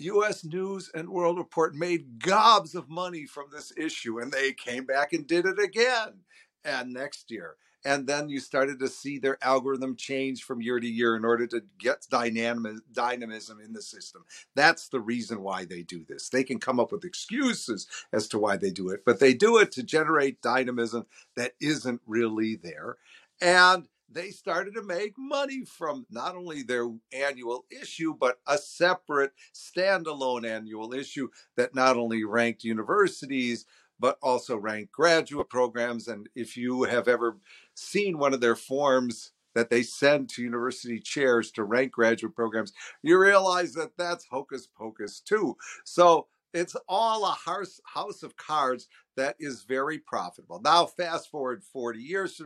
US 0.00 0.44
News 0.44 0.90
and 0.94 1.08
World 1.08 1.38
Report 1.38 1.74
made 1.74 2.18
gobs 2.18 2.74
of 2.74 2.88
money 2.88 3.26
from 3.26 3.46
this 3.52 3.72
issue, 3.76 4.18
and 4.18 4.32
they 4.32 4.52
came 4.52 4.84
back 4.84 5.12
and 5.12 5.26
did 5.26 5.46
it 5.46 5.58
again 5.58 6.20
and 6.64 6.92
next 6.92 7.30
year. 7.30 7.56
And 7.84 8.06
then 8.06 8.28
you 8.28 8.40
started 8.40 8.78
to 8.80 8.88
see 8.88 9.18
their 9.18 9.38
algorithm 9.42 9.96
change 9.96 10.44
from 10.44 10.60
year 10.60 10.78
to 10.78 10.86
year 10.86 11.16
in 11.16 11.24
order 11.24 11.46
to 11.46 11.62
get 11.78 12.06
dynamism, 12.10 12.82
dynamism 12.92 13.58
in 13.58 13.72
the 13.72 13.80
system. 13.80 14.24
That's 14.54 14.88
the 14.88 15.00
reason 15.00 15.42
why 15.42 15.64
they 15.64 15.82
do 15.82 16.04
this. 16.04 16.28
They 16.28 16.44
can 16.44 16.60
come 16.60 16.78
up 16.78 16.92
with 16.92 17.04
excuses 17.04 17.86
as 18.12 18.28
to 18.28 18.38
why 18.38 18.58
they 18.58 18.70
do 18.70 18.90
it, 18.90 19.00
but 19.06 19.18
they 19.18 19.32
do 19.32 19.56
it 19.56 19.72
to 19.72 19.82
generate 19.82 20.42
dynamism 20.42 21.06
that 21.36 21.52
isn't 21.60 22.02
really 22.06 22.56
there. 22.56 22.98
And 23.40 23.88
they 24.10 24.30
started 24.30 24.74
to 24.74 24.82
make 24.82 25.14
money 25.16 25.64
from 25.64 26.06
not 26.10 26.34
only 26.34 26.62
their 26.62 26.88
annual 27.12 27.64
issue, 27.70 28.14
but 28.18 28.40
a 28.46 28.58
separate 28.58 29.32
standalone 29.54 30.48
annual 30.48 30.92
issue 30.92 31.28
that 31.56 31.74
not 31.74 31.96
only 31.96 32.24
ranked 32.24 32.64
universities, 32.64 33.66
but 33.98 34.18
also 34.22 34.56
ranked 34.56 34.92
graduate 34.92 35.48
programs. 35.48 36.08
And 36.08 36.28
if 36.34 36.56
you 36.56 36.84
have 36.84 37.06
ever 37.06 37.38
seen 37.74 38.18
one 38.18 38.34
of 38.34 38.40
their 38.40 38.56
forms 38.56 39.32
that 39.54 39.68
they 39.68 39.82
send 39.82 40.28
to 40.30 40.42
university 40.42 40.98
chairs 40.98 41.50
to 41.52 41.64
rank 41.64 41.92
graduate 41.92 42.34
programs, 42.34 42.72
you 43.02 43.18
realize 43.18 43.74
that 43.74 43.96
that's 43.98 44.26
hocus 44.30 44.66
pocus 44.66 45.20
too. 45.20 45.56
So 45.84 46.28
it's 46.52 46.76
all 46.88 47.24
a 47.24 47.32
house, 47.32 47.80
house 47.84 48.22
of 48.22 48.36
cards 48.36 48.88
that 49.20 49.36
is 49.38 49.62
very 49.62 49.98
profitable. 49.98 50.60
Now, 50.62 50.86
fast 50.86 51.30
forward 51.30 51.62
40 51.62 52.00
years, 52.00 52.40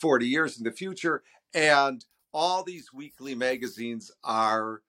40 0.00 0.26
years 0.26 0.58
in 0.58 0.64
the 0.64 0.72
future, 0.72 1.22
and 1.54 2.04
all 2.34 2.62
these 2.62 2.92
weekly 2.92 3.34
magazines 3.34 4.10
are 4.24 4.82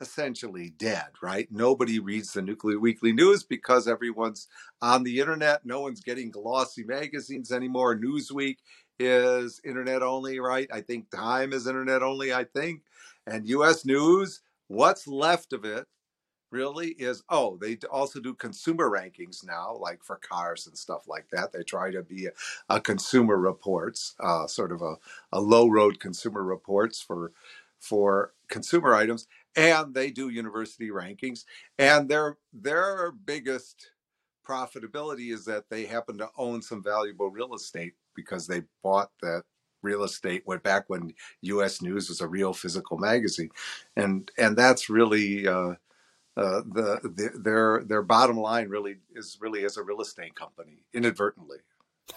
essentially 0.00 0.70
dead, 0.70 1.06
right? 1.22 1.46
Nobody 1.50 2.00
reads 2.00 2.32
the 2.32 2.42
Nuclear 2.42 2.78
Weekly 2.78 3.12
News 3.12 3.44
because 3.44 3.86
everyone's 3.86 4.48
on 4.80 5.04
the 5.04 5.20
internet. 5.20 5.64
No 5.64 5.80
one's 5.80 6.00
getting 6.00 6.30
glossy 6.30 6.82
magazines 6.82 7.52
anymore. 7.52 7.96
Newsweek 7.96 8.56
is 8.98 9.60
internet 9.64 10.02
only, 10.02 10.40
right? 10.40 10.68
I 10.72 10.80
think 10.80 11.10
Time 11.10 11.52
is 11.52 11.66
internet 11.66 12.02
only, 12.02 12.32
I 12.34 12.44
think. 12.44 12.82
And 13.26 13.46
US 13.48 13.84
News, 13.84 14.40
what's 14.66 15.06
left 15.06 15.52
of 15.52 15.64
it 15.64 15.86
really 16.52 16.90
is 16.90 17.22
oh 17.30 17.58
they 17.60 17.76
also 17.90 18.20
do 18.20 18.34
consumer 18.34 18.90
rankings 18.90 19.46
now 19.46 19.76
like 19.80 20.04
for 20.04 20.16
cars 20.18 20.66
and 20.68 20.78
stuff 20.78 21.08
like 21.08 21.26
that. 21.32 21.52
They 21.52 21.64
try 21.64 21.90
to 21.92 22.02
be 22.02 22.26
a, 22.26 22.32
a 22.68 22.80
consumer 22.80 23.38
reports 23.38 24.14
uh, 24.20 24.46
sort 24.46 24.72
of 24.72 24.82
a, 24.82 24.96
a 25.32 25.40
low 25.40 25.68
road 25.68 26.00
consumer 26.00 26.44
reports 26.44 27.02
for 27.02 27.32
for 27.80 28.34
consumer 28.48 28.94
items 28.94 29.26
and 29.56 29.94
they 29.94 30.10
do 30.10 30.28
university 30.30 30.90
rankings. 30.90 31.44
And 31.78 32.08
their 32.08 32.38
their 32.52 33.12
biggest 33.12 33.90
profitability 34.46 35.32
is 35.32 35.44
that 35.46 35.64
they 35.70 35.86
happen 35.86 36.18
to 36.18 36.30
own 36.36 36.62
some 36.62 36.82
valuable 36.82 37.30
real 37.30 37.54
estate 37.54 37.94
because 38.14 38.46
they 38.46 38.62
bought 38.82 39.10
that 39.22 39.42
real 39.82 40.04
estate 40.04 40.42
went 40.46 40.62
back 40.62 40.84
when 40.88 41.12
us 41.42 41.82
news 41.82 42.08
was 42.08 42.20
a 42.20 42.28
real 42.28 42.52
physical 42.52 42.98
magazine. 42.98 43.50
And 43.96 44.30
and 44.38 44.56
that's 44.56 44.90
really 44.90 45.46
uh, 45.46 45.74
uh, 46.36 46.62
the, 46.66 47.00
the, 47.02 47.38
their 47.38 47.82
their 47.84 48.02
bottom 48.02 48.38
line 48.38 48.68
really 48.68 48.96
is 49.14 49.38
really 49.40 49.64
as 49.64 49.76
a 49.76 49.82
real 49.82 50.00
estate 50.00 50.34
company 50.34 50.84
inadvertently. 50.92 51.58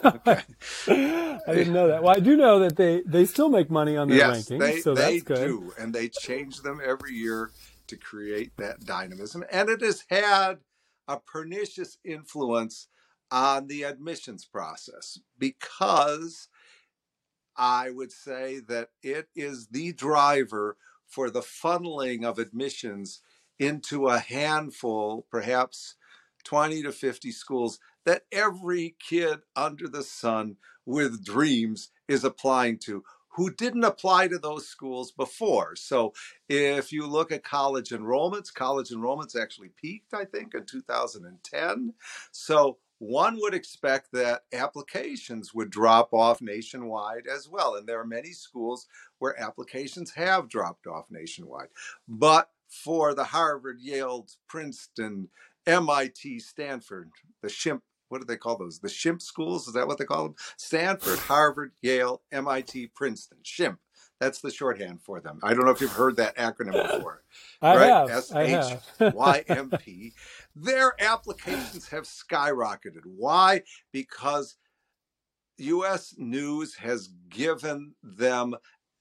Okay. 0.03 0.41
I 0.87 1.53
didn't 1.53 1.73
know 1.73 1.87
that. 1.87 2.01
Well, 2.01 2.15
I 2.15 2.19
do 2.19 2.35
know 2.35 2.59
that 2.59 2.75
they 2.75 3.03
they 3.05 3.23
still 3.25 3.49
make 3.49 3.69
money 3.69 3.95
on 3.95 4.09
their 4.09 4.17
yes, 4.17 4.49
rankings, 4.49 4.59
they, 4.59 4.81
so 4.81 4.95
they 4.95 5.19
that's 5.19 5.23
good. 5.23 5.47
do, 5.47 5.73
and 5.79 5.93
they 5.93 6.09
change 6.09 6.61
them 6.63 6.81
every 6.83 7.13
year 7.13 7.51
to 7.87 7.95
create 7.95 8.51
that 8.57 8.83
dynamism, 8.83 9.43
and 9.51 9.69
it 9.69 9.81
has 9.81 10.03
had 10.09 10.57
a 11.07 11.19
pernicious 11.19 11.97
influence 12.03 12.87
on 13.31 13.67
the 13.67 13.83
admissions 13.83 14.43
process 14.43 15.19
because 15.37 16.47
I 17.55 17.89
would 17.91 18.11
say 18.11 18.59
that 18.67 18.89
it 19.01 19.27
is 19.35 19.67
the 19.67 19.93
driver 19.93 20.77
for 21.07 21.29
the 21.29 21.41
funneling 21.41 22.23
of 22.23 22.39
admissions 22.39 23.21
into 23.59 24.07
a 24.07 24.19
handful, 24.19 25.25
perhaps 25.29 25.95
20 26.43 26.83
to 26.83 26.91
50 26.91 27.31
schools 27.31 27.79
that 28.05 28.23
every 28.31 28.95
kid 28.99 29.39
under 29.55 29.87
the 29.87 30.03
sun 30.03 30.57
with 30.85 31.25
dreams 31.25 31.89
is 32.07 32.23
applying 32.23 32.77
to 32.77 33.03
who 33.35 33.51
didn't 33.51 33.83
apply 33.83 34.29
to 34.29 34.37
those 34.39 34.67
schools 34.67 35.11
before. 35.11 35.75
So 35.75 36.13
if 36.47 36.93
you 36.93 37.05
look 37.05 37.33
at 37.33 37.43
college 37.43 37.89
enrollments, 37.89 38.53
college 38.53 38.91
enrollments 38.91 39.35
actually 39.35 39.71
peaked, 39.75 40.13
I 40.13 40.23
think, 40.23 40.53
in 40.55 40.65
2010. 40.65 41.93
So 42.31 42.77
one 42.99 43.37
would 43.41 43.53
expect 43.53 44.13
that 44.13 44.43
applications 44.53 45.53
would 45.53 45.69
drop 45.69 46.13
off 46.13 46.41
nationwide 46.41 47.27
as 47.27 47.49
well. 47.49 47.75
And 47.75 47.85
there 47.85 47.99
are 47.99 48.07
many 48.07 48.31
schools 48.31 48.87
where 49.19 49.39
applications 49.41 50.11
have 50.11 50.47
dropped 50.47 50.87
off 50.87 51.11
nationwide. 51.11 51.67
But 52.07 52.49
for 52.83 53.13
the 53.13 53.23
Harvard, 53.23 53.79
Yale, 53.79 54.27
Princeton, 54.47 55.29
MIT, 55.65 56.39
Stanford, 56.39 57.09
the 57.41 57.49
Shimp, 57.49 57.81
what 58.09 58.21
do 58.21 58.25
they 58.25 58.37
call 58.37 58.57
those? 58.57 58.79
The 58.79 58.89
Shimp 58.89 59.21
schools? 59.21 59.67
Is 59.67 59.73
that 59.73 59.87
what 59.87 59.97
they 59.97 60.05
call 60.05 60.23
them? 60.25 60.35
Stanford, 60.57 61.19
Harvard, 61.19 61.71
Yale, 61.81 62.21
MIT, 62.31 62.91
Princeton. 62.95 63.39
Shimp. 63.43 63.79
That's 64.19 64.39
the 64.39 64.51
shorthand 64.51 65.01
for 65.01 65.19
them. 65.19 65.39
I 65.43 65.53
don't 65.53 65.65
know 65.65 65.71
if 65.71 65.81
you've 65.81 65.91
heard 65.91 66.15
that 66.17 66.37
acronym 66.37 66.71
before. 66.71 67.23
I 67.61 67.75
right? 67.75 67.89
have. 67.89 68.09
S 68.09 68.33
H 68.33 68.77
Y 68.99 69.43
M 69.49 69.69
P. 69.71 70.13
Their 70.55 70.93
applications 71.01 71.89
have 71.89 72.03
skyrocketed. 72.03 73.01
Why? 73.03 73.63
Because 73.91 74.55
US 75.57 76.15
News 76.17 76.75
has 76.75 77.09
given 77.29 77.93
them 78.03 78.55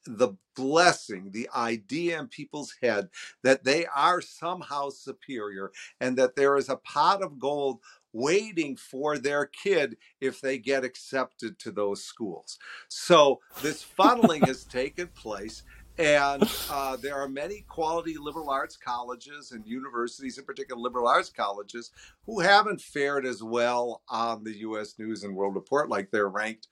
the 0.06 0.34
blessing, 0.54 1.30
the 1.32 1.48
idea 1.54 2.18
in 2.18 2.28
people's 2.28 2.74
head 2.82 3.08
that 3.42 3.64
they 3.64 3.86
are 3.86 4.20
somehow 4.20 4.90
superior 4.90 5.72
and 6.00 6.16
that 6.16 6.36
there 6.36 6.56
is 6.56 6.68
a 6.68 6.76
pot 6.76 7.22
of 7.22 7.38
gold 7.38 7.80
waiting 8.12 8.76
for 8.76 9.18
their 9.18 9.46
kid 9.46 9.96
if 10.20 10.40
they 10.40 10.56
get 10.58 10.84
accepted 10.84 11.58
to 11.58 11.72
those 11.72 12.04
schools. 12.04 12.58
So 12.88 13.40
this 13.60 13.84
funneling 13.84 14.46
has 14.46 14.64
taken 14.64 15.08
place. 15.08 15.62
And 15.96 16.42
uh, 16.70 16.96
there 16.96 17.14
are 17.14 17.28
many 17.28 17.64
quality 17.68 18.16
liberal 18.18 18.50
arts 18.50 18.76
colleges 18.76 19.52
and 19.52 19.64
universities, 19.64 20.38
in 20.38 20.44
particular 20.44 20.80
liberal 20.80 21.06
arts 21.06 21.30
colleges, 21.30 21.92
who 22.26 22.40
haven't 22.40 22.80
fared 22.80 23.24
as 23.24 23.44
well 23.44 24.02
on 24.08 24.42
the 24.42 24.58
U.S. 24.58 24.98
News 24.98 25.22
and 25.22 25.36
World 25.36 25.54
Report, 25.54 25.88
like 25.88 26.10
they're 26.10 26.28
ranked 26.28 26.66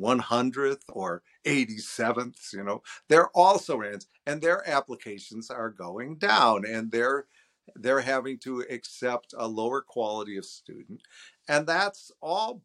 100th 0.00 0.82
or 0.88 1.22
87th, 1.46 2.52
you 2.52 2.64
know, 2.64 2.82
they're 3.08 3.28
also 3.30 3.76
rans 3.76 4.06
and 4.26 4.40
their 4.40 4.68
applications 4.68 5.50
are 5.50 5.70
going 5.70 6.16
down 6.16 6.64
and 6.66 6.90
they're 6.90 7.26
they're 7.76 8.00
having 8.00 8.36
to 8.36 8.64
accept 8.68 9.32
a 9.38 9.46
lower 9.46 9.80
quality 9.80 10.36
of 10.36 10.44
student. 10.44 11.02
And 11.48 11.66
that's 11.66 12.10
all 12.20 12.62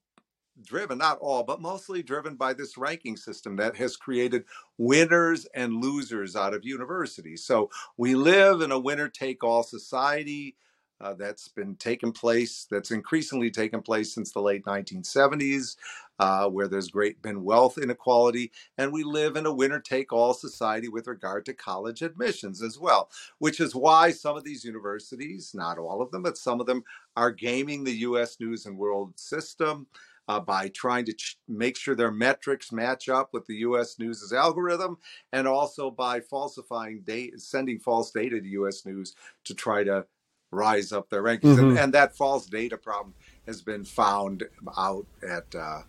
driven, 0.61 0.97
not 0.97 1.19
all, 1.19 1.43
but 1.43 1.61
mostly 1.61 2.01
driven 2.01 2.35
by 2.35 2.53
this 2.53 2.77
ranking 2.77 3.17
system 3.17 3.55
that 3.57 3.75
has 3.75 3.95
created 3.95 4.45
winners 4.77 5.45
and 5.53 5.81
losers 5.81 6.35
out 6.35 6.53
of 6.53 6.65
universities. 6.65 7.43
So 7.43 7.69
we 7.97 8.15
live 8.15 8.61
in 8.61 8.71
a 8.71 8.79
winner 8.79 9.09
take 9.09 9.43
all 9.43 9.63
society. 9.63 10.55
Uh, 11.01 11.13
that's 11.13 11.49
been 11.49 11.75
taking 11.75 12.13
place, 12.13 12.65
that's 12.71 12.89
increasingly 12.89 13.51
taken 13.51 13.81
place 13.81 14.13
since 14.13 14.31
the 14.31 14.39
late 14.39 14.63
1970s. 14.63 15.75
Uh, 16.19 16.47
where 16.47 16.67
there's 16.67 16.89
great 16.89 17.21
been 17.21 17.43
wealth 17.43 17.77
inequality, 17.77 18.51
and 18.77 18.91
we 18.91 19.03
live 19.03 19.35
in 19.35 19.45
a 19.45 19.53
winner 19.53 19.79
take 19.79 20.13
all 20.13 20.33
society 20.33 20.87
with 20.87 21.07
regard 21.07 21.45
to 21.45 21.53
college 21.53 22.01
admissions 22.01 22.61
as 22.61 22.79
well, 22.79 23.09
which 23.39 23.59
is 23.59 23.75
why 23.75 24.11
some 24.11 24.37
of 24.37 24.43
these 24.43 24.63
universities, 24.63 25.51
not 25.53 25.77
all 25.77 26.01
of 26.01 26.11
them, 26.11 26.23
but 26.23 26.37
some 26.37 26.59
of 26.59 26.67
them, 26.67 26.83
are 27.15 27.31
gaming 27.31 27.83
the 27.83 27.97
U.S. 27.97 28.37
News 28.39 28.65
and 28.65 28.77
World 28.77 29.19
System. 29.19 29.87
Uh, 30.27 30.39
by 30.39 30.67
trying 30.69 31.05
to 31.05 31.13
ch- 31.13 31.37
make 31.47 31.77
sure 31.77 31.93
their 31.93 32.09
metrics 32.09 32.71
match 32.71 33.09
up 33.09 33.31
with 33.31 33.45
the 33.45 33.57
U.S. 33.57 33.99
News's 33.99 34.33
algorithm, 34.33 34.97
and 35.31 35.47
also 35.47 35.91
by 35.91 36.19
falsifying 36.19 37.01
data, 37.01 37.39
sending 37.39 37.77
false 37.77 38.09
data 38.09 38.41
to 38.41 38.47
U.S. 38.47 38.87
News 38.87 39.13
to 39.43 39.53
try 39.53 39.83
to 39.83 40.07
rise 40.49 40.91
up 40.91 41.11
their 41.11 41.21
rankings. 41.21 41.57
Mm-hmm. 41.57 41.69
And, 41.69 41.77
and, 41.77 41.93
that 41.93 42.15
false 42.15 42.47
data 42.47 42.75
problem 42.75 43.13
has 43.45 43.61
been 43.61 43.83
found 43.83 44.45
out 44.75 45.05
at 45.21 45.53
uh, 45.53 45.81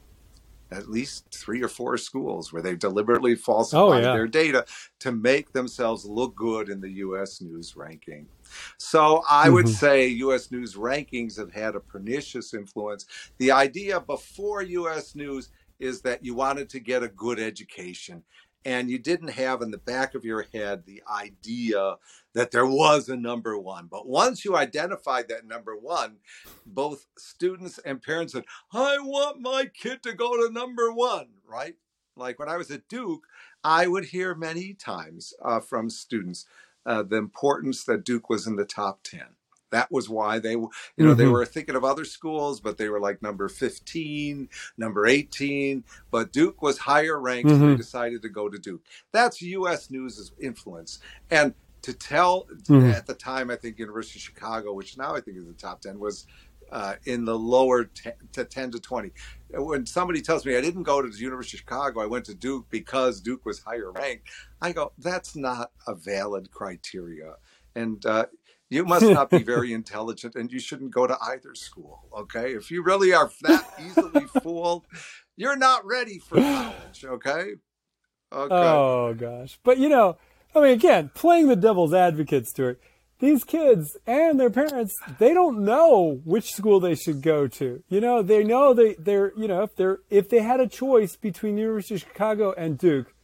at 0.71 0.89
least 0.89 1.27
three 1.33 1.63
or 1.63 1.69
four 1.69 1.97
schools 1.97 2.53
where 2.53 2.63
they've 2.63 2.79
deliberately 2.79 3.35
falsified 3.35 3.81
oh, 3.81 3.97
yeah. 3.97 4.13
their 4.13 4.27
data 4.27 4.65
to 5.01 5.13
make 5.13 5.53
themselves 5.53 6.05
look 6.05 6.35
good 6.35 6.69
in 6.69 6.81
the 6.81 6.91
U.S. 6.91 7.41
News 7.41 7.77
ranking. 7.77 8.27
So 8.79 9.23
I 9.29 9.47
mm-hmm. 9.47 9.55
would 9.55 9.69
say 9.69 10.07
U.S. 10.09 10.51
News 10.51 10.75
rankings 10.75 11.39
have 11.39 11.53
had 11.53 11.77
a 11.77 11.81
pernicious 11.81 12.55
influence. 12.55 13.07
The 13.39 13.53
idea 13.53 14.01
before 14.01 14.63
U.S. 14.63 15.15
News 15.15 15.51
is 15.79 16.01
that 16.03 16.25
you 16.25 16.35
wanted 16.35 16.69
to 16.71 16.81
get 16.81 17.03
a 17.03 17.09
good 17.09 17.39
education 17.39 18.23
and 18.65 18.91
you 18.91 18.99
didn't 18.99 19.29
have 19.29 19.63
in 19.63 19.71
the 19.71 19.79
back 19.79 20.15
of 20.15 20.25
your 20.25 20.47
head 20.53 20.85
the 20.85 21.03
idea 21.09 21.97
that 22.35 22.51
there 22.51 22.67
was 22.67 23.09
a 23.09 23.17
number 23.17 23.59
one. 23.59 23.87
But 23.91 24.09
once 24.09 24.45
you 24.45 24.57
identified 24.57 25.29
that 25.29 25.47
number 25.47 25.77
one, 25.77 26.17
both 26.67 27.07
students 27.17 27.79
and 27.79 28.03
parents 28.03 28.33
said, 28.33 28.45
I 28.73 28.99
want 28.99 29.41
my 29.41 29.67
kid 29.73 30.03
to 30.03 30.13
go 30.13 30.37
to 30.37 30.53
number 30.53 30.93
one, 30.93 31.29
right? 31.49 31.77
Like 32.17 32.39
when 32.39 32.49
I 32.49 32.57
was 32.57 32.71
at 32.71 32.89
Duke, 32.89 33.27
I 33.63 33.87
would 33.87 34.07
hear 34.07 34.35
many 34.35 34.75
times 34.75 35.35
uh, 35.43 35.61
from 35.61 35.91
students 35.91 36.47
uh, 36.85 37.03
the 37.03 37.17
importance 37.17 37.85
that 37.85 38.05
Duke 38.05 38.31
was 38.31 38.47
in 38.47 38.57
the 38.57 38.65
top 38.65 39.03
10 39.03 39.23
that 39.71 39.91
was 39.91 40.09
why 40.09 40.39
they 40.39 40.53
you 40.53 40.71
know 40.97 41.07
mm-hmm. 41.11 41.19
they 41.19 41.27
were 41.27 41.45
thinking 41.45 41.75
of 41.75 41.85
other 41.85 42.05
schools 42.05 42.61
but 42.61 42.79
they 42.79 42.89
were 42.89 43.01
like 43.01 43.23
number 43.23 43.49
15 43.49 44.49
number 44.77 45.07
18 45.07 45.85
but 46.11 46.33
duke 46.33 46.63
was 46.63 46.79
higher 46.79 47.19
ranked 47.19 47.49
mm-hmm. 47.49 47.71
they 47.71 47.77
decided 47.77 48.23
to 48.23 48.29
go 48.29 48.49
to 48.49 48.59
duke 48.59 48.83
that's 49.13 49.41
us 49.43 49.91
news's 49.91 50.33
influence 50.41 51.01
and 51.31 51.55
to 51.83 51.93
tell 51.93 52.47
mm-hmm. 52.69 52.91
at 52.91 53.07
the 53.07 53.15
time 53.15 53.51
i 53.51 53.57
think 53.57 53.79
university 53.79 54.19
of 54.19 54.23
chicago 54.23 54.73
which 54.73 54.97
now 54.97 55.15
i 55.15 55.21
think 55.21 55.37
is 55.37 55.47
the 55.47 55.53
top 55.53 55.81
10 55.81 55.99
was 55.99 56.27
uh, 56.73 56.95
in 57.05 57.25
the 57.25 57.39
lower 57.39 57.85
10 57.85 58.13
to 58.33 58.45
10 58.45 58.73
to 58.73 58.81
20 58.81 59.13
when 59.55 59.87
somebody 59.87 60.21
tells 60.21 60.45
me 60.45 60.57
i 60.57 60.61
didn't 60.61 60.83
go 60.83 61.01
to 61.01 61.09
the 61.09 61.19
university 61.19 61.57
of 61.57 61.61
chicago 61.61 62.01
i 62.01 62.07
went 62.07 62.25
to 62.25 62.35
duke 62.35 62.67
because 62.71 63.21
duke 63.21 63.47
was 63.47 63.61
higher 63.61 63.93
ranked 63.93 64.27
i 64.61 64.73
go 64.73 64.91
that's 64.99 65.37
not 65.37 65.71
a 65.87 65.95
valid 65.95 66.51
criteria 66.51 67.35
and 67.77 68.05
uh, 68.07 68.27
you 68.69 68.85
must 68.85 69.05
not 69.05 69.31
be 69.31 69.43
very 69.43 69.73
intelligent 69.73 70.35
and 70.35 70.51
you 70.51 70.59
shouldn't 70.59 70.91
go 70.91 71.07
to 71.07 71.17
either 71.23 71.55
school. 71.55 72.09
Okay. 72.17 72.55
If 72.55 72.71
you 72.71 72.83
really 72.83 73.13
are 73.13 73.31
that 73.43 73.67
easily 73.81 74.27
fooled, 74.43 74.87
you're 75.37 75.57
not 75.57 75.87
ready 75.87 76.19
for 76.19 76.41
college. 76.41 77.05
Okay. 77.05 77.55
Okay. 78.33 78.55
Oh, 78.55 79.15
gosh. 79.15 79.59
But, 79.63 79.79
you 79.79 79.89
know, 79.89 80.17
I 80.55 80.61
mean, 80.61 80.73
again, 80.73 81.11
playing 81.15 81.49
the 81.49 81.57
devil's 81.57 81.95
advocate, 81.95 82.49
Stuart, 82.49 82.81
these 83.19 83.45
kids 83.45 83.97
and 84.07 84.39
their 84.39 84.51
parents, 84.51 84.95
they 85.19 85.33
don't 85.33 85.65
know 85.65 86.21
which 86.25 86.53
school 86.53 86.81
they 86.81 86.97
should 86.97 87.23
go 87.23 87.47
to. 87.47 87.83
You 87.89 88.01
know, 88.01 88.21
they 88.21 88.43
know 88.43 88.75
they, 88.75 88.95
they're, 88.95 89.33
you 89.37 89.47
know, 89.47 89.63
if 89.63 89.77
they're, 89.77 90.01
if 90.11 90.29
they 90.29 90.41
had 90.41 90.61
a 90.61 90.67
choice 90.67 91.17
between 91.17 91.57
University 91.57 91.95
of 91.95 92.01
Chicago 92.01 92.53
and 92.53 92.77
Duke, 92.77 93.15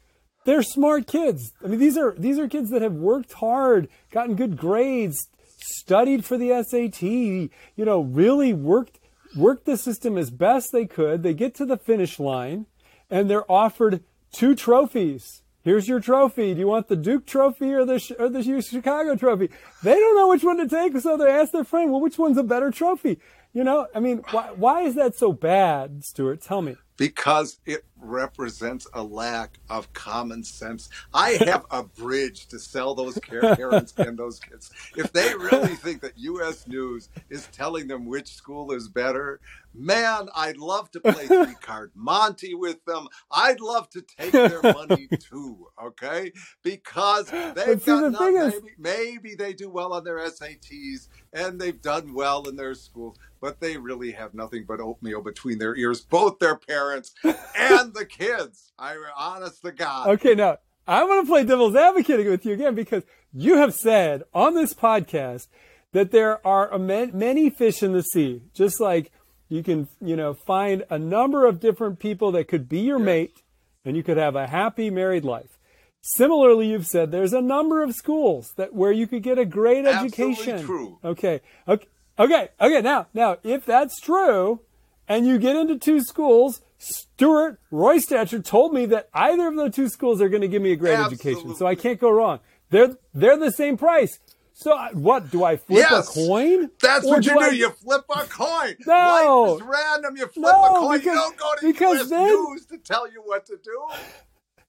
they're 0.45 0.63
smart 0.63 1.07
kids. 1.07 1.53
I 1.65 1.69
mean, 1.69 1.79
these 1.79 1.97
are 1.97 2.15
these 2.19 2.39
are 2.39 2.49
kids 2.49 2.71
that 2.71 2.83
have 2.83 2.95
worked 2.95 3.33
hard, 3.35 3.89
gotten 4.11 4.35
good 4.35 4.57
grades, 4.57 5.29
studied 5.63 6.25
for 6.25 6.37
the 6.37 6.63
SAT, 6.63 7.03
you 7.03 7.51
know, 7.77 8.01
really 8.01 8.53
worked 8.53 8.99
worked 9.37 9.65
the 9.65 9.77
system 9.77 10.19
as 10.19 10.31
best 10.31 10.73
they 10.73 10.87
could. 10.87 11.23
They 11.23 11.35
get 11.35 11.55
to 11.57 11.65
the 11.65 11.77
finish 11.77 12.19
line 12.19 12.67
and 13.11 13.31
they're 13.31 13.51
offered 13.51 14.03
two 14.33 14.55
trophies. 14.55 15.43
Here's 15.63 15.87
your 15.87 16.01
trophy. 16.01 16.55
Do 16.55 16.61
you 16.61 16.67
want 16.67 16.89
the 16.89 16.97
Duke 16.97 17.25
trophy 17.25 17.73
or 17.73 17.85
the 17.85 18.17
or 18.19 18.29
the 18.29 18.63
Chicago 18.63 19.15
trophy? 19.15 19.49
They 19.83 19.95
don't 19.95 20.17
know 20.17 20.29
which 20.29 20.43
one 20.43 20.57
to 20.57 20.69
take, 20.69 20.99
so 20.99 21.17
they 21.17 21.31
ask 21.31 21.53
their 21.53 21.63
friend, 21.63 21.93
"Well, 21.93 22.01
which 22.01 22.19
one's 22.19 22.37
a 22.37 22.43
better 22.43 22.73
trophy?" 22.73 23.21
You 23.53 23.63
know, 23.63 23.87
I 23.95 24.01
mean, 24.01 24.23
why, 24.31 24.51
why 24.57 24.81
is 24.83 24.95
that 24.97 25.15
so 25.15 25.33
bad, 25.33 26.05
Stuart? 26.05 26.41
Tell 26.41 26.63
me. 26.63 26.77
Because 26.97 27.59
it 27.65 27.85
represents 28.03 28.87
a 28.93 29.03
lack 29.03 29.59
of 29.71 29.93
common 29.93 30.45
sense. 30.45 30.89
I 31.15 31.39
have 31.47 31.65
a 31.71 31.83
bridge 31.83 32.47
to 32.49 32.59
sell 32.59 32.95
those 32.95 33.19
parents 33.21 33.95
and 33.97 34.19
those 34.19 34.41
kids. 34.41 34.71
If 34.97 35.13
they 35.13 35.35
really 35.35 35.75
think 35.77 36.03
that 36.03 36.13
U.S. 36.17 36.67
News 36.67 37.09
is 37.31 37.47
telling 37.53 37.87
them 37.89 38.07
which 38.07 38.35
school 38.35 38.73
is 38.73 38.89
better, 38.89 39.41
man, 39.75 40.29
I'd 40.35 40.57
love 40.57 40.91
to 40.93 41.01
play 41.01 41.27
three 41.27 41.55
card 41.61 41.93
Monte 41.95 42.55
with 42.55 42.85
them. 42.85 43.09
I'd 43.31 43.61
love 43.61 43.89
to 43.91 44.03
take 44.03 44.33
their 44.33 44.63
money 44.63 45.09
too, 45.19 45.69
okay? 45.83 46.33
Because 46.63 47.31
they've 47.31 47.85
got 47.85 48.03
the 48.03 48.11
not, 48.11 48.33
maybe, 48.33 48.75
maybe 48.79 49.35
they 49.35 49.53
do 49.53 49.71
well 49.71 49.93
on 49.93 50.05
their 50.05 50.19
SATs 50.19 51.09
and 51.33 51.61
they've 51.61 51.81
done 51.81 52.15
well 52.15 52.49
in 52.49 52.57
their 52.57 52.75
schools, 52.75 53.17
but 53.41 53.61
they 53.61 53.77
really 53.77 54.13
have 54.13 54.35
nothing 54.35 54.65
but 54.67 54.81
oatmeal 54.81 55.23
between 55.23 55.59
their 55.59 55.77
ears, 55.77 56.01
both 56.01 56.39
their 56.39 56.57
parents 56.57 57.15
and 57.57 57.92
the 57.95 58.07
kids. 58.07 58.73
I 58.79 58.97
honest 59.17 59.63
to 59.63 59.73
God. 59.73 60.09
Okay, 60.11 60.35
now 60.35 60.59
I 60.87 61.05
want 61.05 61.27
to 61.27 61.31
play 61.31 61.45
devil's 61.45 61.77
advocate 61.77 62.27
with 62.29 62.45
you 62.45 62.55
again 62.55 62.75
because 62.75 63.05
you 63.33 63.57
have 63.57 63.75
said 63.75 64.25
on 64.35 64.55
this 64.55 64.75
podcast 64.75 65.47
that 65.93 66.11
there 66.11 66.45
are 66.47 66.79
many 66.79 67.51
fish 67.51 67.83
in 67.83 67.93
the 67.93 68.03
sea, 68.03 68.43
just 68.55 68.81
like 68.81 69.13
you 69.49 69.63
can, 69.63 69.89
you 70.01 70.17
know, 70.17 70.35
find 70.35 70.85
a 70.91 70.99
number 70.99 71.47
of 71.47 71.61
different 71.61 71.99
people 71.99 72.33
that 72.33 72.49
could 72.49 72.69
be 72.69 72.81
your 72.81 72.99
yes. 72.99 73.07
mate 73.07 73.43
and 73.85 73.97
you 73.97 74.03
could 74.03 74.17
have 74.17 74.35
a 74.35 74.47
happy 74.47 74.91
married 74.91 75.25
life. 75.25 75.59
Similarly, 76.01 76.69
you've 76.69 76.87
said 76.87 77.13
there's 77.13 77.33
a 77.33 77.41
number 77.41 77.83
of 77.83 77.95
schools 77.95 78.53
that 78.57 78.75
where 78.75 78.91
you 78.91 79.07
could 79.07 79.23
get 79.23 79.39
a 79.39 79.45
great 79.45 79.87
Absolutely 79.87 80.33
education. 80.33 80.67
True. 80.67 80.99
Okay. 81.05 81.41
Okay. 81.69 81.87
Okay. 82.19 82.49
Okay. 82.61 82.81
Now, 82.81 83.07
now, 83.15 83.37
if 83.45 83.65
that's 83.65 84.01
true, 84.01 84.61
and 85.07 85.27
you 85.27 85.39
get 85.39 85.55
into 85.55 85.79
two 85.79 86.01
schools, 86.01 86.61
Stuart 86.83 87.61
Rojstaczer 87.71 88.45
told 88.45 88.75
me 88.75 88.87
that 88.87 89.09
either 89.15 89.47
of 89.47 89.55
the 89.55 89.71
two 89.71 89.89
schools 89.89 90.21
are 90.21 90.29
going 90.29 90.43
to 90.43 90.49
give 90.49 90.61
me 90.61 90.73
a 90.73 90.77
great 90.77 90.95
Absolutely. 90.95 91.31
education, 91.31 91.55
so 91.55 91.65
I 91.65 91.77
can't 91.77 92.01
go 92.01 92.11
wrong. 92.11 92.41
They're 92.71 92.97
they're 93.15 93.39
the 93.39 93.53
same 93.53 93.77
price. 93.77 94.19
So 94.53 94.77
uh, 94.77 94.89
what 94.91 95.31
do 95.31 95.45
I 95.45 95.57
flip 95.57 95.79
yes, 95.79 96.09
a 96.09 96.27
coin? 96.27 96.71
That's 96.81 97.07
what 97.07 97.25
you 97.25 97.33
do. 97.33 97.41
I... 97.41 97.49
You 97.51 97.71
flip 97.71 98.05
a 98.11 98.25
coin. 98.25 98.75
No, 98.85 99.43
Life 99.43 99.63
is 99.63 99.69
random. 99.69 100.17
You 100.17 100.27
flip 100.27 100.53
no, 100.53 100.65
a 100.65 100.79
coin. 100.81 100.99
Because, 100.99 101.05
you 101.07 101.15
don't 101.15 101.37
go 101.37 101.55
to 101.55 101.67
because 101.67 102.01
US 102.01 102.11
then... 102.11 102.27
News 102.27 102.67
to 102.67 102.79
tell 102.79 103.11
you 103.11 103.23
what 103.25 103.47
to 103.47 103.59
do. 103.63 103.89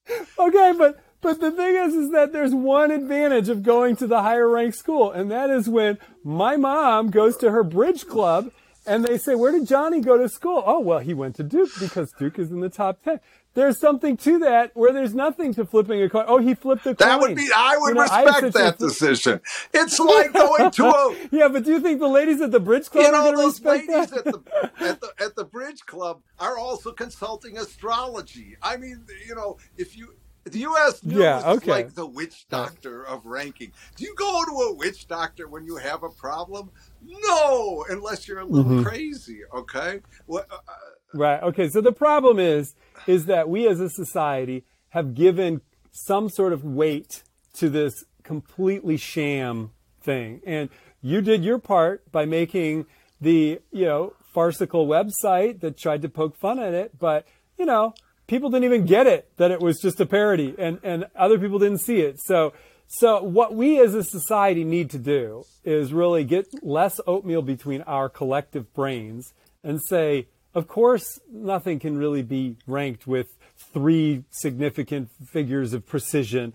Okay, 0.38 0.74
but 0.78 1.02
but 1.22 1.40
the 1.40 1.50
thing 1.50 1.78
is, 1.78 1.94
is 1.94 2.12
that 2.12 2.34
there's 2.34 2.54
one 2.54 2.92
advantage 2.92 3.48
of 3.48 3.64
going 3.64 3.96
to 3.96 4.06
the 4.06 4.22
higher 4.22 4.50
ranked 4.50 4.76
school, 4.76 5.10
and 5.10 5.32
that 5.32 5.50
is 5.50 5.70
when 5.70 5.98
my 6.26 6.58
mom 6.58 7.10
goes 7.10 7.38
to 7.38 7.52
her 7.52 7.64
bridge 7.64 8.06
club 8.06 8.52
and 8.86 9.06
they 9.06 9.18
say, 9.18 9.36
where 9.36 9.52
did 9.52 9.68
Johnny 9.68 10.02
go 10.02 10.18
to 10.18 10.28
school? 10.28 10.64
Oh, 10.66 10.80
well, 10.80 11.00
he 11.00 11.14
went 11.14 11.36
to 11.38 11.44
Duke 11.44 11.72
because 11.80 12.12
Duke 12.14 12.38
is 12.38 12.52
in 12.52 12.60
the 12.60 12.70
top 12.70 13.02
10. 13.04 13.20
There's 13.56 13.78
something 13.78 14.18
to 14.18 14.40
that 14.40 14.76
where 14.76 14.92
there's 14.92 15.14
nothing 15.14 15.54
to 15.54 15.66
flipping 15.66 16.02
a 16.02 16.10
coin. 16.10 16.26
Oh, 16.28 16.40
he 16.40 16.56
flipped 16.56 16.88
a 16.88 16.96
coin. 16.96 17.08
That 17.08 17.20
would 17.20 17.36
be, 17.36 17.48
I 17.56 17.78
would 17.78 17.90
you 17.90 17.94
know, 17.94 18.02
respect 18.02 18.44
I 18.44 18.50
that 18.50 18.78
decision. 18.80 19.42
It's 19.74 20.00
like 20.00 20.34
going 20.34 20.72
to 20.72 20.86
a. 20.86 21.16
yeah, 21.32 21.48
but 21.50 21.64
do 21.64 21.72
you 21.72 21.80
think 21.80 22.00
the 22.00 22.08
ladies 22.08 22.42
at 22.42 22.52
the 22.52 22.60
Bridge 22.60 22.90
Club 22.90 23.06
you 23.06 23.12
know, 23.12 23.30
are 23.30 23.38
those 23.38 23.62
ladies 23.62 24.12
at 24.12 24.24
the, 24.24 24.42
at 24.80 25.02
the, 25.02 25.14
at 25.20 25.36
the 25.36 25.46
Bridge 25.46 25.82
Club 25.86 26.22
are 26.40 26.58
also 26.58 26.92
consulting 26.92 27.60
astrology. 27.60 28.58
I 28.62 28.78
mean, 28.78 29.06
you 29.28 29.36
know, 29.36 29.58
if 29.78 29.96
you, 29.96 30.16
the 30.46 30.60
U.S. 30.60 31.04
News 31.04 31.20
yeah, 31.20 31.42
okay. 31.46 31.64
is 31.64 31.68
like 31.68 31.94
the 31.96 32.06
witch 32.06 32.48
doctor 32.50 33.06
of 33.06 33.26
ranking. 33.26 33.72
Do 33.96 34.04
you 34.04 34.14
go 34.16 34.44
to 34.46 34.52
a 34.52 34.76
witch 34.76 35.08
doctor 35.08 35.48
when 35.48 35.66
you 35.66 35.78
have 35.78 36.04
a 36.04 36.10
problem? 36.10 36.70
No, 37.02 37.86
unless 37.90 38.28
you're 38.28 38.40
a 38.40 38.46
little 38.46 38.72
mm-hmm. 38.72 38.84
crazy. 38.84 39.42
Okay. 39.54 40.02
Well, 40.28 40.46
uh, 40.50 40.56
uh, 40.56 40.72
right. 41.14 41.42
Okay. 41.44 41.70
So 41.70 41.82
the 41.82 41.94
problem 41.94 42.40
is, 42.40 42.76
is 43.08 43.26
that 43.26 43.48
we 43.50 43.68
as 43.68 43.80
a 43.80 43.90
society 43.90 44.66
have 44.90 45.16
given 45.16 45.62
some 45.92 46.30
sort 46.30 46.52
of 46.52 46.64
weight 46.64 47.24
to 47.56 47.70
this 47.70 48.04
completely 48.24 48.98
sham 48.98 49.72
thing, 50.02 50.42
and 50.46 50.70
you 51.02 51.22
did 51.22 51.44
your 51.44 51.60
part 51.60 52.12
by 52.12 52.26
making 52.26 52.86
the 53.22 53.60
you 53.72 53.86
know 53.86 54.14
farcical 54.34 54.88
website 54.88 55.62
that 55.62 55.78
tried 55.78 56.02
to 56.02 56.10
poke 56.10 56.36
fun 56.36 56.60
at 56.60 56.74
it, 56.74 57.00
but 57.00 57.26
you 57.58 57.66
know 57.66 57.94
people 58.28 58.50
didn't 58.50 58.66
even 58.66 58.86
get 58.86 59.08
it 59.08 59.30
that 59.38 59.52
it 59.52 59.60
was 59.60 59.80
just 59.80 60.00
a 60.00 60.06
parody, 60.06 60.56
and 60.58 60.80
and 60.84 61.06
other 61.16 61.38
people 61.38 61.60
didn't 61.60 61.80
see 61.80 62.02
it. 62.02 62.20
So 62.20 62.54
so 62.88 63.24
what 63.24 63.56
we 63.56 63.80
as 63.80 63.96
a 63.96 64.04
society 64.04 64.64
need 64.64 64.90
to 64.92 65.00
do 65.00 65.46
is 65.64 65.92
really 65.92 66.24
get 66.24 66.48
less 66.64 67.00
oatmeal 67.08 67.42
between 67.42 67.82
our 67.84 68.08
collective 68.10 68.72
brains 68.74 69.34
and 69.64 69.82
say, 69.82 70.28
of 70.54 70.68
course, 70.68 71.20
nothing 71.32 71.80
can 71.80 71.98
really 71.98 72.22
be 72.22 72.58
ranked 72.68 73.08
with 73.08 73.36
three 73.74 74.24
significant 74.30 75.10
figures 75.26 75.74
of 75.74 75.88
precision. 75.88 76.54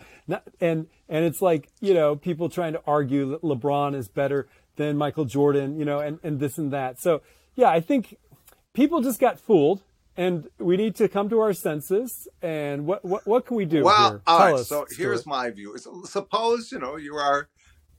and 0.61 0.87
and 1.09 1.25
it's 1.25 1.43
like 1.43 1.69
you 1.81 1.95
know 1.95 2.15
people 2.15 2.49
trying 2.49 2.75
to 2.75 2.83
argue 2.87 3.31
that 3.31 3.43
LeBron 3.43 3.95
is 3.95 4.09
better 4.09 4.49
than 4.77 4.97
Michael 4.97 5.25
Jordan, 5.25 5.79
you 5.79 5.85
know, 5.85 5.99
and 5.99 6.21
and 6.23 6.39
this 6.39 6.59
and 6.59 6.73
that. 6.73 7.01
So 7.01 7.23
yeah, 7.57 7.69
I 7.69 7.81
think 7.81 8.17
people 8.75 9.01
just 9.01 9.19
got 9.19 9.41
fooled. 9.41 9.83
And 10.19 10.49
we 10.61 10.79
need 10.79 10.97
to 10.97 11.09
come 11.09 11.31
to 11.31 11.41
our 11.41 11.55
senses. 11.55 12.29
And 12.43 12.87
what 12.87 13.05
what, 13.07 13.27
what 13.27 13.47
can 13.47 13.57
we 13.59 13.67
do? 13.67 13.89
Well, 13.89 13.97
here? 13.97 14.23
all 14.27 14.39
Tell 14.39 14.55
right. 14.55 14.59
us, 14.59 14.69
so 14.69 14.87
Stuart. 14.89 14.97
here's 14.97 15.27
my 15.27 15.51
view: 15.51 15.77
suppose 16.07 16.73
you 16.73 16.81
know 16.81 16.97
you 16.97 17.17
are 17.17 17.49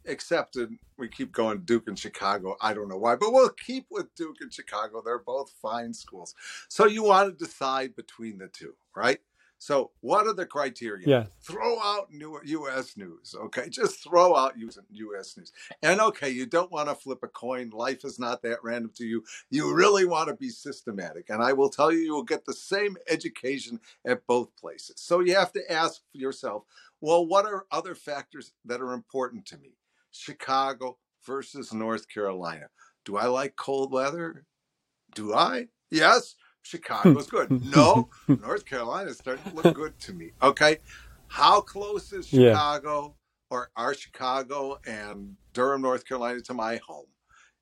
accepted. 0.08 0.72
We 0.98 1.10
keep 1.10 1.32
going 1.34 1.62
Duke 1.62 1.88
and 1.88 2.00
Chicago. 2.00 2.58
I 2.62 2.74
don't 2.74 2.90
know 2.90 2.98
why, 2.98 3.16
but 3.18 3.34
we'll 3.34 3.50
keep 3.50 3.88
with 3.92 4.14
Duke 4.16 4.38
and 4.42 4.54
Chicago. 4.54 5.02
They're 5.06 5.20
both 5.20 5.54
fine 5.62 5.94
schools. 5.94 6.36
So 6.70 6.88
you 6.88 7.04
want 7.04 7.38
to 7.40 7.46
decide 7.46 7.96
between 7.96 8.40
the 8.40 8.48
two, 8.50 8.76
right? 8.96 9.20
So 9.60 9.92
what 10.00 10.26
are 10.26 10.34
the 10.34 10.46
criteria? 10.46 11.06
Yeah. 11.06 11.26
Throw 11.42 11.80
out 11.82 12.12
new 12.12 12.40
U.S. 12.44 12.96
news, 12.96 13.36
okay? 13.38 13.68
Just 13.70 14.02
throw 14.02 14.34
out 14.36 14.58
U.S. 14.58 15.38
news. 15.38 15.52
And 15.84 16.00
okay, 16.00 16.30
you 16.30 16.46
don't 16.46 16.72
want 16.72 16.88
to 16.88 16.96
flip 16.96 17.20
a 17.24 17.28
coin. 17.28 17.70
Life 17.70 18.06
is 18.06 18.18
not 18.18 18.42
that 18.44 18.64
random 18.64 18.92
to 18.96 19.06
you. 19.06 19.24
You 19.50 19.76
really 19.76 20.06
want 20.06 20.30
to 20.30 20.36
be 20.36 20.50
systematic. 20.50 21.30
And 21.30 21.44
I 21.44 21.52
will 21.52 21.70
tell 21.70 21.92
you, 21.92 22.00
you 22.00 22.14
will 22.14 22.24
get 22.24 22.46
the 22.46 22.54
same 22.54 22.96
education 23.10 23.82
at 24.06 24.26
both 24.28 24.56
places. 24.56 24.96
So 24.98 25.20
you 25.20 25.36
have 25.36 25.52
to 25.52 25.72
ask 25.72 26.02
yourself, 26.14 26.64
well, 27.02 27.28
what 27.28 27.46
are 27.46 27.66
other 27.70 27.96
factors 27.96 28.54
that 28.64 28.82
are 28.82 28.94
important 28.94 29.46
to 29.48 29.58
me? 29.58 29.76
Chicago 30.12 30.98
versus 31.26 31.74
North 31.74 32.08
Carolina. 32.08 32.68
Do 33.04 33.18
I 33.18 33.26
like 33.26 33.58
cold 33.58 33.92
weather? 33.92 34.46
Do 35.14 35.34
I? 35.34 35.68
Yes. 35.92 36.36
Chicago's 36.64 37.28
good. 37.28 37.50
No, 37.76 38.10
North 38.28 38.66
Carolina's 38.66 39.18
starting 39.18 39.52
to 39.52 39.56
look 39.56 39.76
good 39.76 40.00
to 40.00 40.14
me. 40.14 40.32
Okay. 40.42 40.78
How 41.28 41.62
close 41.62 42.12
is 42.12 42.28
Chicago 42.28 43.16
yeah. 43.52 43.56
or 43.58 43.72
are 43.76 43.94
Chicago 43.94 44.80
and 44.86 45.36
Durham, 45.54 45.82
North 45.82 46.06
Carolina 46.06 46.42
to 46.42 46.54
my 46.54 46.80
home? 46.88 47.06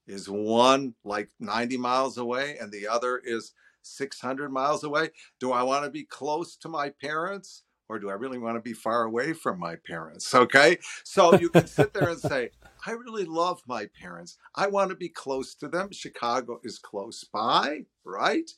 Is 0.07 0.29
one 0.29 0.93
like 1.03 1.29
90 1.39 1.77
miles 1.77 2.17
away 2.17 2.57
and 2.59 2.71
the 2.71 2.87
other 2.87 3.21
is 3.23 3.53
600 3.81 4.51
miles 4.51 4.83
away? 4.83 5.09
Do 5.39 5.51
I 5.51 5.63
want 5.63 5.83
to 5.83 5.89
be 5.89 6.03
close 6.03 6.55
to 6.57 6.69
my 6.69 6.89
parents? 6.89 7.63
or 7.89 7.99
do 7.99 8.09
I 8.09 8.13
really 8.13 8.37
want 8.37 8.57
to 8.57 8.61
be 8.61 8.73
far 8.73 9.03
away 9.03 9.33
from 9.33 9.59
my 9.59 9.75
parents? 9.75 10.33
Okay. 10.33 10.77
So 11.03 11.37
you 11.39 11.49
can 11.49 11.67
sit 11.67 11.93
there 11.93 12.09
and 12.09 12.19
say, 12.19 12.49
I 12.85 12.91
really 12.91 13.25
love 13.25 13.61
my 13.67 13.87
parents. 13.99 14.37
I 14.55 14.67
want 14.67 14.89
to 14.89 14.95
be 14.95 15.09
close 15.09 15.55
to 15.55 15.67
them. 15.67 15.91
Chicago 15.91 16.59
is 16.63 16.79
close 16.79 17.23
by, 17.23 17.85
right? 18.03 18.49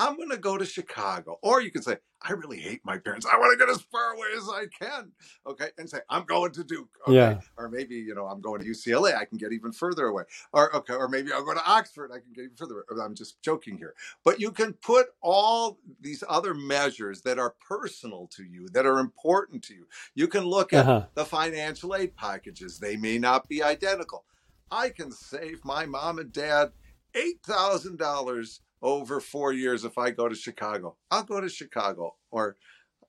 I'm 0.00 0.16
going 0.16 0.30
to 0.30 0.38
go 0.38 0.56
to 0.56 0.64
Chicago. 0.64 1.38
Or 1.42 1.60
you 1.60 1.70
can 1.70 1.82
say, 1.82 1.98
I 2.22 2.32
really 2.32 2.58
hate 2.58 2.80
my 2.84 2.96
parents. 2.96 3.26
I 3.30 3.36
want 3.36 3.52
to 3.52 3.62
get 3.62 3.70
as 3.70 3.82
far 3.82 4.14
away 4.14 4.28
as 4.34 4.48
I 4.48 4.64
can. 4.82 5.12
Okay. 5.46 5.68
And 5.76 5.90
say, 5.90 5.98
I'm 6.08 6.24
going 6.24 6.52
to 6.52 6.64
Duke. 6.64 6.88
Okay. 7.06 7.16
Yeah. 7.16 7.40
Or 7.58 7.68
maybe, 7.68 7.96
you 7.96 8.14
know, 8.14 8.24
I'm 8.24 8.40
going 8.40 8.62
to 8.62 8.66
UCLA. 8.66 9.14
I 9.14 9.26
can 9.26 9.36
get 9.36 9.52
even 9.52 9.72
further 9.72 10.06
away. 10.06 10.24
Or, 10.54 10.74
okay. 10.74 10.94
Or 10.94 11.06
maybe 11.06 11.32
I'll 11.32 11.44
go 11.44 11.52
to 11.52 11.70
Oxford. 11.70 12.12
I 12.12 12.18
can 12.18 12.32
get 12.34 12.44
even 12.44 12.56
further. 12.56 12.86
Away. 12.90 13.04
I'm 13.04 13.14
just 13.14 13.42
joking 13.42 13.76
here. 13.76 13.94
But 14.24 14.40
you 14.40 14.52
can 14.52 14.72
put 14.72 15.08
all 15.20 15.78
these 16.00 16.24
other 16.26 16.54
measures 16.54 17.20
that 17.22 17.38
are 17.38 17.54
personal 17.68 18.26
to 18.36 18.42
you, 18.42 18.68
that 18.72 18.86
are 18.86 19.00
important 19.00 19.62
to 19.64 19.74
you. 19.74 19.86
You 20.14 20.28
can 20.28 20.44
look 20.44 20.72
at 20.72 20.86
uh-huh. 20.86 21.06
the 21.14 21.26
financial 21.26 21.94
aid 21.94 22.16
packages. 22.16 22.78
They 22.78 22.96
may 22.96 23.18
not 23.18 23.48
be 23.48 23.62
identical. 23.62 24.24
I 24.70 24.88
can 24.88 25.12
save 25.12 25.62
my 25.62 25.84
mom 25.84 26.18
and 26.18 26.32
dad 26.32 26.72
$8,000 27.14 28.60
over 28.82 29.20
four 29.20 29.52
years 29.52 29.84
if 29.84 29.98
I 29.98 30.10
go 30.10 30.28
to 30.28 30.34
Chicago. 30.34 30.96
I'll 31.10 31.24
go 31.24 31.40
to 31.40 31.48
Chicago. 31.48 32.16
Or 32.30 32.56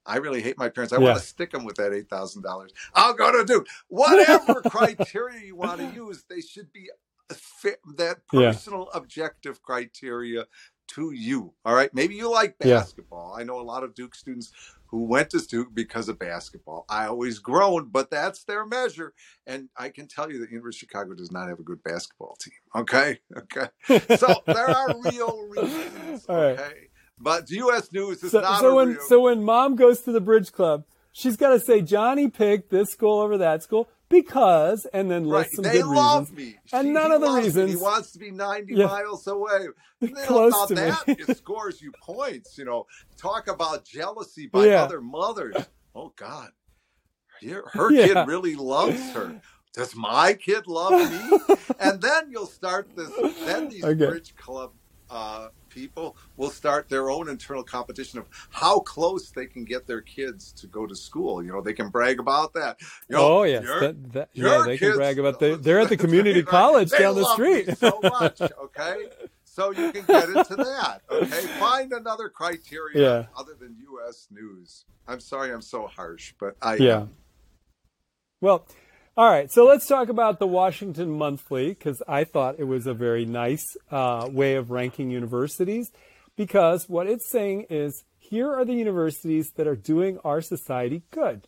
I 0.05 0.17
really 0.17 0.41
hate 0.41 0.57
my 0.57 0.69
parents. 0.69 0.93
I 0.93 0.97
yeah. 0.97 1.10
want 1.10 1.19
to 1.19 1.25
stick 1.25 1.51
them 1.51 1.63
with 1.63 1.75
that 1.75 1.93
eight 1.93 2.10
thousand 2.10 2.43
dollars. 2.43 2.73
I'll 2.93 3.13
go 3.13 3.31
to 3.31 3.45
Duke. 3.45 3.67
Whatever 3.88 4.62
criteria 4.69 5.45
you 5.45 5.55
want 5.55 5.79
to 5.79 5.91
use, 5.95 6.23
they 6.29 6.41
should 6.41 6.71
be 6.73 6.89
that 7.97 8.27
personal 8.27 8.89
yeah. 8.91 8.97
objective 8.97 9.62
criteria 9.62 10.45
to 10.95 11.12
you. 11.12 11.54
All 11.65 11.73
right. 11.73 11.93
Maybe 11.93 12.15
you 12.15 12.32
like 12.32 12.58
basketball. 12.60 13.34
Yeah. 13.36 13.41
I 13.41 13.45
know 13.45 13.60
a 13.60 13.63
lot 13.63 13.84
of 13.84 13.93
Duke 13.95 14.15
students 14.15 14.51
who 14.88 15.06
went 15.06 15.30
to 15.30 15.39
Duke 15.39 15.69
because 15.73 16.10
of 16.10 16.19
basketball. 16.19 16.86
I 16.89 17.06
always 17.06 17.39
groaned, 17.39 17.93
but 17.93 18.12
that's 18.12 18.43
their 18.43 18.65
measure. 18.65 19.13
And 19.47 19.69
I 19.77 19.89
can 19.89 20.08
tell 20.08 20.30
you 20.30 20.39
that 20.39 20.51
University 20.51 20.86
of 20.86 20.89
Chicago 20.89 21.13
does 21.13 21.32
not 21.32 21.47
have 21.47 21.60
a 21.60 21.63
good 21.63 21.82
basketball 21.84 22.36
team. 22.39 22.54
Okay. 22.75 23.19
Okay. 23.38 24.17
So 24.17 24.41
there 24.45 24.69
are 24.69 24.95
real 25.04 25.47
reasons. 25.49 26.25
Okay. 26.27 26.89
But 27.17 27.49
U.S. 27.49 27.91
News 27.91 28.23
is 28.23 28.32
so, 28.32 28.41
not 28.41 28.60
so 28.60 28.75
when 28.75 28.89
real... 28.89 29.01
so 29.08 29.21
when 29.21 29.43
mom 29.43 29.75
goes 29.75 30.01
to 30.01 30.12
the 30.12 30.21
bridge 30.21 30.51
club, 30.51 30.86
she's 31.12 31.38
got 31.38 31.50
to 31.50 31.60
say 31.60 31.82
Johnny 31.82 32.30
picked 32.30 32.69
this 32.69 32.91
school 32.91 33.19
over 33.19 33.38
that 33.38 33.63
school 33.63 33.89
because, 34.10 34.86
and 34.93 35.10
then 35.10 35.26
list 35.26 35.50
right. 35.50 35.56
some 35.56 35.63
they 35.63 35.82
good 35.82 35.86
love 35.86 36.32
reasons. 36.32 36.38
Me. 36.38 36.60
And 36.74 36.88
she, 36.88 36.91
none 36.91 37.12
of 37.12 37.21
the 37.21 37.32
reasons. 37.32 37.71
Me. 37.71 37.78
He 37.78 37.82
wants 37.82 38.12
to 38.12 38.19
be 38.19 38.32
90 38.32 38.74
yeah. 38.74 38.86
miles 38.86 39.26
away. 39.28 39.67
Close 40.26 40.67
to 40.67 40.76
that, 40.76 41.08
me. 41.08 41.15
it 41.19 41.38
scores 41.38 41.82
you 41.82 41.91
points. 42.02 42.58
You 42.58 42.65
know, 42.65 42.88
talk 43.17 43.47
about 43.47 43.86
jealousy 43.86 44.47
by 44.47 44.67
yeah. 44.67 44.84
other 44.84 45.02
mothers. 45.02 45.56
Oh 45.95 46.13
God, 46.15 46.50
her, 47.41 47.63
her 47.74 47.91
yeah. 47.91 48.08
kid 48.08 48.28
really 48.28 48.56
loves 48.56 49.12
her. 49.12 49.41
Does 49.74 49.95
my 49.95 50.34
kid 50.34 50.67
love 50.67 51.12
me? 51.12 51.56
and 51.80 52.02
then 52.02 52.30
you'll 52.30 52.45
start 52.45 52.93
this. 52.95 53.10
Then 53.45 53.69
these 53.69 53.84
okay. 53.84 54.06
bridge 54.06 54.36
club 54.36 54.74
uh, 55.10 55.47
people 55.71 56.15
will 56.38 56.49
start 56.49 56.89
their 56.89 57.10
own 57.10 57.29
internal 57.29 57.63
competition 57.63 58.19
of 58.19 58.27
how 58.49 58.79
close 58.79 59.31
they 59.31 59.45
can 59.47 59.65
get 59.65 59.88
their 59.88 60.01
kids 60.01 60.51
to 60.53 60.67
go 60.67 60.86
to 60.86 60.95
school. 60.95 61.43
You 61.43 61.51
know, 61.51 61.62
they 61.62 61.73
can 61.73 61.89
brag 61.89 62.19
about 62.19 62.53
that. 62.53 62.77
You 63.10 63.15
know, 63.15 63.39
oh 63.39 63.43
yes, 63.43 63.63
that, 63.63 64.13
that, 64.13 64.29
yeah, 64.34 64.63
they 64.65 64.77
can 64.77 64.95
brag 64.95 65.17
about 65.17 65.39
they, 65.39 65.55
they're 65.55 65.79
at 65.79 65.89
the 65.89 65.97
community 65.97 66.43
college 66.60 66.91
down 66.91 67.15
the 67.15 67.25
street. 67.34 67.77
so 67.77 67.99
much, 68.03 68.41
okay. 68.41 69.07
So 69.53 69.71
you 69.71 69.91
can 69.91 70.05
get 70.05 70.29
into 70.29 70.55
that. 70.55 71.01
Okay, 71.10 71.27
find 71.60 71.91
another 71.91 72.29
criteria 72.29 73.01
yeah. 73.01 73.25
other 73.38 73.53
than 73.53 73.75
U.S. 73.81 74.27
news. 74.31 74.86
I'm 75.10 75.19
sorry, 75.19 75.51
I'm 75.51 75.62
so 75.62 75.88
harsh, 75.88 76.34
but 76.39 76.55
I 76.62 76.75
yeah. 76.75 77.07
Well, 78.39 78.65
all 79.17 79.30
right, 79.30 79.52
so 79.52 79.65
let's 79.65 79.88
talk 79.88 80.08
about 80.08 80.39
the 80.39 80.47
Washington 80.47 81.12
Monthly 81.12 81.69
because 81.69 82.02
I 82.08 82.24
thought 82.24 82.56
it 82.60 82.63
was 82.63 82.88
a 82.88 82.93
very 82.93 83.26
nice 83.26 83.76
uh, 83.91 84.30
way 84.32 84.56
of 84.56 84.71
ranking 84.71 85.12
universities. 85.12 85.91
Because 86.38 86.88
what 86.88 87.08
it's 87.08 87.30
saying 87.30 87.65
is 87.69 88.06
here 88.19 88.50
are 88.54 88.63
the 88.63 88.74
universities 88.74 89.52
that 89.58 89.67
are 89.67 89.76
doing 89.76 90.17
our 90.24 90.41
society 90.41 91.04
good. 91.12 91.45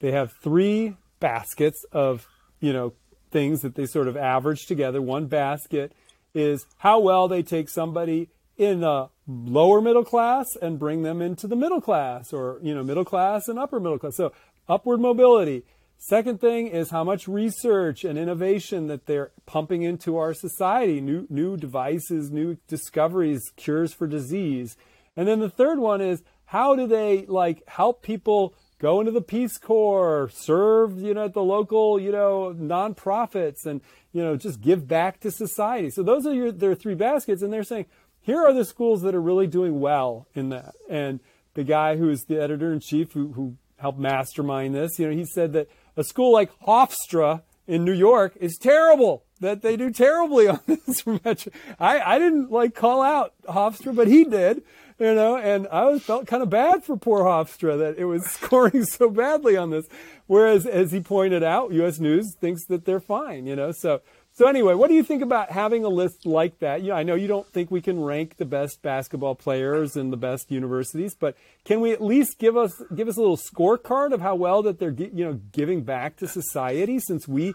They 0.00 0.12
have 0.12 0.32
three 0.32 0.96
baskets 1.18 1.84
of, 1.92 2.26
you 2.60 2.74
know, 2.74 2.92
things 3.30 3.62
that 3.62 3.74
they 3.74 3.86
sort 3.86 4.06
of 4.06 4.16
average 4.16 4.66
together. 4.66 5.00
One 5.00 5.26
basket 5.26 5.92
is 6.34 6.66
how 6.76 7.00
well 7.00 7.26
they 7.26 7.42
take 7.42 7.70
somebody 7.70 8.28
in 8.58 8.80
the 8.80 9.08
lower 9.26 9.80
middle 9.80 10.04
class 10.04 10.56
and 10.60 10.78
bring 10.78 11.02
them 11.02 11.22
into 11.22 11.46
the 11.46 11.56
middle 11.56 11.80
class 11.80 12.32
or, 12.34 12.58
you 12.62 12.74
know, 12.74 12.82
middle 12.82 13.04
class 13.04 13.48
and 13.48 13.58
upper 13.58 13.80
middle 13.80 13.98
class. 13.98 14.16
So 14.16 14.32
upward 14.68 15.00
mobility 15.00 15.64
Second 16.00 16.40
thing 16.40 16.68
is 16.68 16.90
how 16.90 17.02
much 17.02 17.26
research 17.26 18.04
and 18.04 18.16
innovation 18.16 18.86
that 18.86 19.06
they're 19.06 19.32
pumping 19.46 19.82
into 19.82 20.16
our 20.16 20.32
society, 20.32 21.00
new 21.00 21.26
new 21.28 21.56
devices, 21.56 22.30
new 22.30 22.56
discoveries, 22.68 23.52
cures 23.56 23.92
for 23.92 24.06
disease. 24.06 24.76
And 25.16 25.26
then 25.26 25.40
the 25.40 25.50
third 25.50 25.80
one 25.80 26.00
is 26.00 26.22
how 26.46 26.76
do 26.76 26.86
they 26.86 27.26
like 27.26 27.68
help 27.68 28.02
people 28.02 28.54
go 28.78 29.00
into 29.00 29.10
the 29.10 29.20
Peace 29.20 29.58
Corps, 29.58 30.30
serve, 30.32 31.00
you 31.00 31.14
know, 31.14 31.24
at 31.24 31.34
the 31.34 31.42
local, 31.42 31.98
you 31.98 32.12
know, 32.12 32.54
nonprofits 32.56 33.66
and, 33.66 33.80
you 34.12 34.22
know, 34.22 34.36
just 34.36 34.60
give 34.60 34.86
back 34.86 35.18
to 35.20 35.32
society. 35.32 35.90
So 35.90 36.04
those 36.04 36.26
are 36.26 36.32
your 36.32 36.52
their 36.52 36.76
three 36.76 36.94
baskets 36.94 37.42
and 37.42 37.52
they're 37.52 37.64
saying, 37.64 37.86
here 38.20 38.38
are 38.38 38.52
the 38.52 38.64
schools 38.64 39.02
that 39.02 39.16
are 39.16 39.20
really 39.20 39.48
doing 39.48 39.80
well 39.80 40.28
in 40.34 40.50
that. 40.50 40.74
And 40.88 41.18
the 41.54 41.64
guy 41.64 41.96
who's 41.96 42.24
the 42.24 42.40
editor 42.40 42.72
in 42.72 42.78
chief 42.78 43.12
who, 43.12 43.32
who 43.32 43.56
helped 43.78 43.98
mastermind 43.98 44.74
this, 44.74 44.98
you 44.98 45.08
know, 45.08 45.14
he 45.14 45.24
said 45.24 45.52
that 45.54 45.68
a 45.98 46.04
school 46.04 46.32
like 46.32 46.50
Hofstra 46.60 47.42
in 47.66 47.84
New 47.84 47.92
York 47.92 48.34
is 48.40 48.56
terrible. 48.56 49.24
That 49.40 49.62
they 49.62 49.76
do 49.76 49.90
terribly 49.90 50.48
on 50.48 50.60
this 50.66 51.06
I, 51.78 52.00
I 52.00 52.18
didn't 52.18 52.50
like 52.50 52.74
call 52.74 53.02
out 53.02 53.34
Hofstra, 53.48 53.94
but 53.94 54.08
he 54.08 54.24
did, 54.24 54.62
you 54.98 55.14
know, 55.14 55.36
and 55.36 55.68
I 55.70 55.84
was, 55.84 56.02
felt 56.02 56.26
kind 56.26 56.42
of 56.42 56.50
bad 56.50 56.82
for 56.82 56.96
poor 56.96 57.22
Hofstra 57.22 57.78
that 57.78 57.98
it 57.98 58.06
was 58.06 58.24
scoring 58.30 58.84
so 58.84 59.10
badly 59.10 59.56
on 59.56 59.70
this. 59.70 59.86
Whereas, 60.26 60.66
as 60.66 60.92
he 60.92 61.00
pointed 61.00 61.42
out, 61.42 61.72
U.S. 61.72 61.98
News 62.00 62.34
thinks 62.40 62.64
that 62.66 62.84
they're 62.84 63.00
fine, 63.00 63.46
you 63.46 63.56
know. 63.56 63.72
So 63.72 64.00
so 64.38 64.46
anyway, 64.46 64.74
what 64.74 64.86
do 64.86 64.94
you 64.94 65.02
think 65.02 65.20
about 65.20 65.50
having 65.50 65.84
a 65.84 65.88
list 65.88 66.24
like 66.24 66.60
that? 66.60 66.82
You 66.82 66.90
know, 66.90 66.94
I 66.94 67.02
know 67.02 67.16
you 67.16 67.26
don't 67.26 67.48
think 67.48 67.72
we 67.72 67.80
can 67.80 68.00
rank 68.00 68.36
the 68.36 68.44
best 68.44 68.82
basketball 68.82 69.34
players 69.34 69.96
and 69.96 70.12
the 70.12 70.16
best 70.16 70.52
universities, 70.52 71.16
but 71.18 71.36
can 71.64 71.80
we 71.80 71.90
at 71.90 72.00
least 72.00 72.38
give 72.38 72.56
us 72.56 72.80
give 72.94 73.08
us 73.08 73.16
a 73.16 73.20
little 73.20 73.36
scorecard 73.36 74.12
of 74.12 74.20
how 74.20 74.36
well 74.36 74.62
that 74.62 74.78
they're 74.78 74.92
you 74.92 75.24
know 75.24 75.40
giving 75.50 75.82
back 75.82 76.14
to 76.18 76.28
society 76.28 77.00
since 77.00 77.26
we 77.26 77.52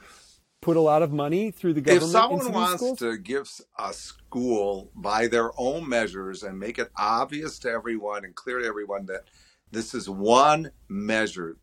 put 0.59 0.75
a 0.75 0.81
lot 0.81 1.01
of 1.01 1.13
money 1.13 1.51
through 1.51 1.71
the 1.71 1.79
government. 1.79 2.03
If 2.03 2.11
someone 2.11 2.51
wants 2.51 2.83
schools? 2.83 2.99
to 2.99 3.17
give 3.17 3.47
a 3.79 3.93
school 3.93 4.91
by 4.93 5.27
their 5.27 5.51
own 5.57 5.87
measures 5.87 6.43
and 6.43 6.59
make 6.59 6.79
it 6.79 6.91
obvious 6.97 7.59
to 7.59 7.69
everyone 7.69 8.25
and 8.25 8.35
clear 8.35 8.59
to 8.59 8.65
everyone 8.65 9.05
that 9.05 9.23
this 9.71 9.93
is 9.93 10.09
one 10.09 10.71
measure 10.89 11.55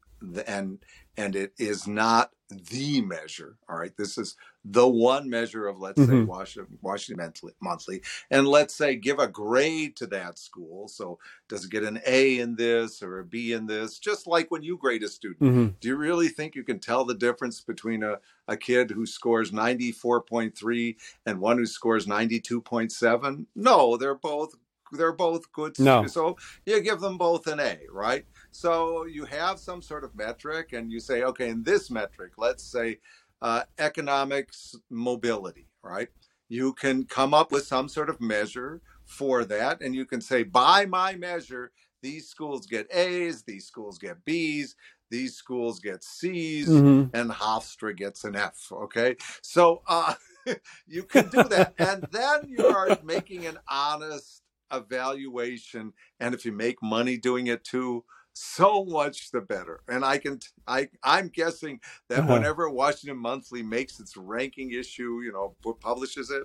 and 0.47 0.79
and 1.17 1.37
it 1.37 1.53
is 1.59 1.87
not 1.87 2.31
the 2.51 3.01
measure. 3.01 3.57
All 3.69 3.79
right, 3.79 3.97
this 3.97 4.19
is 4.19 4.37
the 4.65 4.87
one 4.87 5.31
measure 5.31 5.67
of 5.67 5.79
let's 5.79 6.01
mm-hmm. 6.01 6.11
say 6.11 6.25
Washington, 6.25 6.79
Washington 6.83 7.33
Monthly, 7.61 8.03
and 8.31 8.47
let's 8.47 8.75
say 8.75 8.97
give 8.97 9.19
a 9.19 9.29
grade 9.29 9.97
to 9.97 10.07
that 10.09 10.39
school. 10.39 10.89
So 10.89 11.19
does 11.49 11.65
it 11.65 11.71
get 11.71 11.85
an 11.85 12.01
A 12.07 12.39
in 12.39 12.57
this 12.57 13.03
or 13.03 13.21
a 13.21 13.25
B 13.25 13.53
in 13.53 13.67
this? 13.67 13.99
Just 13.99 14.27
like 14.27 14.51
when 14.51 14.63
you 14.63 14.77
grade 14.77 15.03
a 15.03 15.09
student, 15.09 15.41
mm-hmm. 15.41 15.67
do 15.81 15.89
you 15.89 15.97
really 15.97 16.29
think 16.29 16.55
you 16.55 16.65
can 16.65 16.81
tell 16.81 17.05
the 17.05 17.15
difference 17.15 17.61
between 17.61 18.03
a, 18.03 18.19
a 18.49 18.57
kid 18.57 18.91
who 18.91 19.07
scores 19.07 19.53
ninety 19.53 19.93
four 19.93 20.21
point 20.21 20.57
three 20.57 20.97
and 21.25 21.41
one 21.41 21.59
who 21.59 21.67
scores 21.67 22.07
ninety 22.07 22.41
two 22.41 22.61
point 22.61 22.93
seven? 22.93 23.47
No, 23.55 23.97
they're 23.97 24.15
both 24.15 24.55
they're 24.93 25.13
both 25.13 25.53
good. 25.53 25.79
No. 25.79 26.07
So 26.09 26.37
you 26.67 26.81
give 26.81 27.01
them 27.01 27.17
both 27.17 27.47
an 27.47 27.61
A, 27.61 27.79
right? 27.93 28.25
So 28.51 29.05
you 29.05 29.25
have 29.27 29.59
some 29.59 29.83
sort 29.83 30.05
of 30.05 30.15
metric, 30.15 30.73
and 30.73 30.91
you 30.91 31.01
say, 31.01 31.23
okay, 31.23 31.49
in 31.49 31.63
this 31.63 31.91
metric, 31.91 32.33
let's 32.37 32.65
say 32.65 32.99
uh, 33.43 33.63
economics 33.79 34.75
mobility, 34.91 35.67
right? 35.83 36.09
You 36.49 36.73
can 36.73 37.05
come 37.05 37.33
up 37.33 37.53
with 37.53 37.65
some 37.65 37.89
sort 37.89 38.11
of 38.11 38.21
measure 38.21 38.83
for 39.05 39.45
that, 39.45 39.81
and 39.81 39.95
you 39.95 40.05
can 40.05 40.21
say, 40.21 40.43
by 40.43 40.87
my 40.87 41.15
measure, 41.15 41.73
these 42.03 42.29
schools 42.29 42.67
get 42.67 42.93
A's, 42.95 43.43
these 43.43 43.67
schools 43.67 43.99
get 43.99 44.25
B's, 44.25 44.77
these 45.11 45.35
schools 45.35 45.81
get 45.81 46.03
C's, 46.03 46.69
mm-hmm. 46.69 47.15
and 47.15 47.31
Hofstra 47.31 47.97
gets 47.97 48.25
an 48.25 48.37
F. 48.37 48.69
Okay, 48.73 49.17
so 49.43 49.83
uh, 49.87 50.15
you 50.87 51.03
can 51.03 51.29
do 51.29 51.43
that, 51.45 51.75
and 51.79 52.07
then 52.11 52.41
you 52.47 52.67
are 52.67 52.99
making 53.05 53.47
an 53.47 53.59
honest 53.69 54.43
evaluation, 54.73 55.93
and 56.21 56.35
if 56.35 56.45
you 56.45 56.53
make 56.53 56.83
money 56.83 57.17
doing 57.17 57.49
it 57.49 57.65
too, 57.65 58.05
so 58.43 58.87
much 58.87 59.31
the 59.33 59.41
better. 59.43 59.83
And 59.87 60.03
I 60.03 60.17
can, 60.17 60.41
I, 60.67 60.89
I'm 61.05 61.29
guessing 61.29 61.79
that 62.09 62.21
uh-huh. 62.21 62.33
whenever 62.33 62.71
Washington 62.71 63.19
Monthly 63.19 63.63
makes 63.63 64.01
its 64.01 64.17
ranking 64.17 64.73
issue, 64.73 65.21
you 65.23 65.31
know, 65.33 65.55
publishes 65.81 66.31
it 66.31 66.45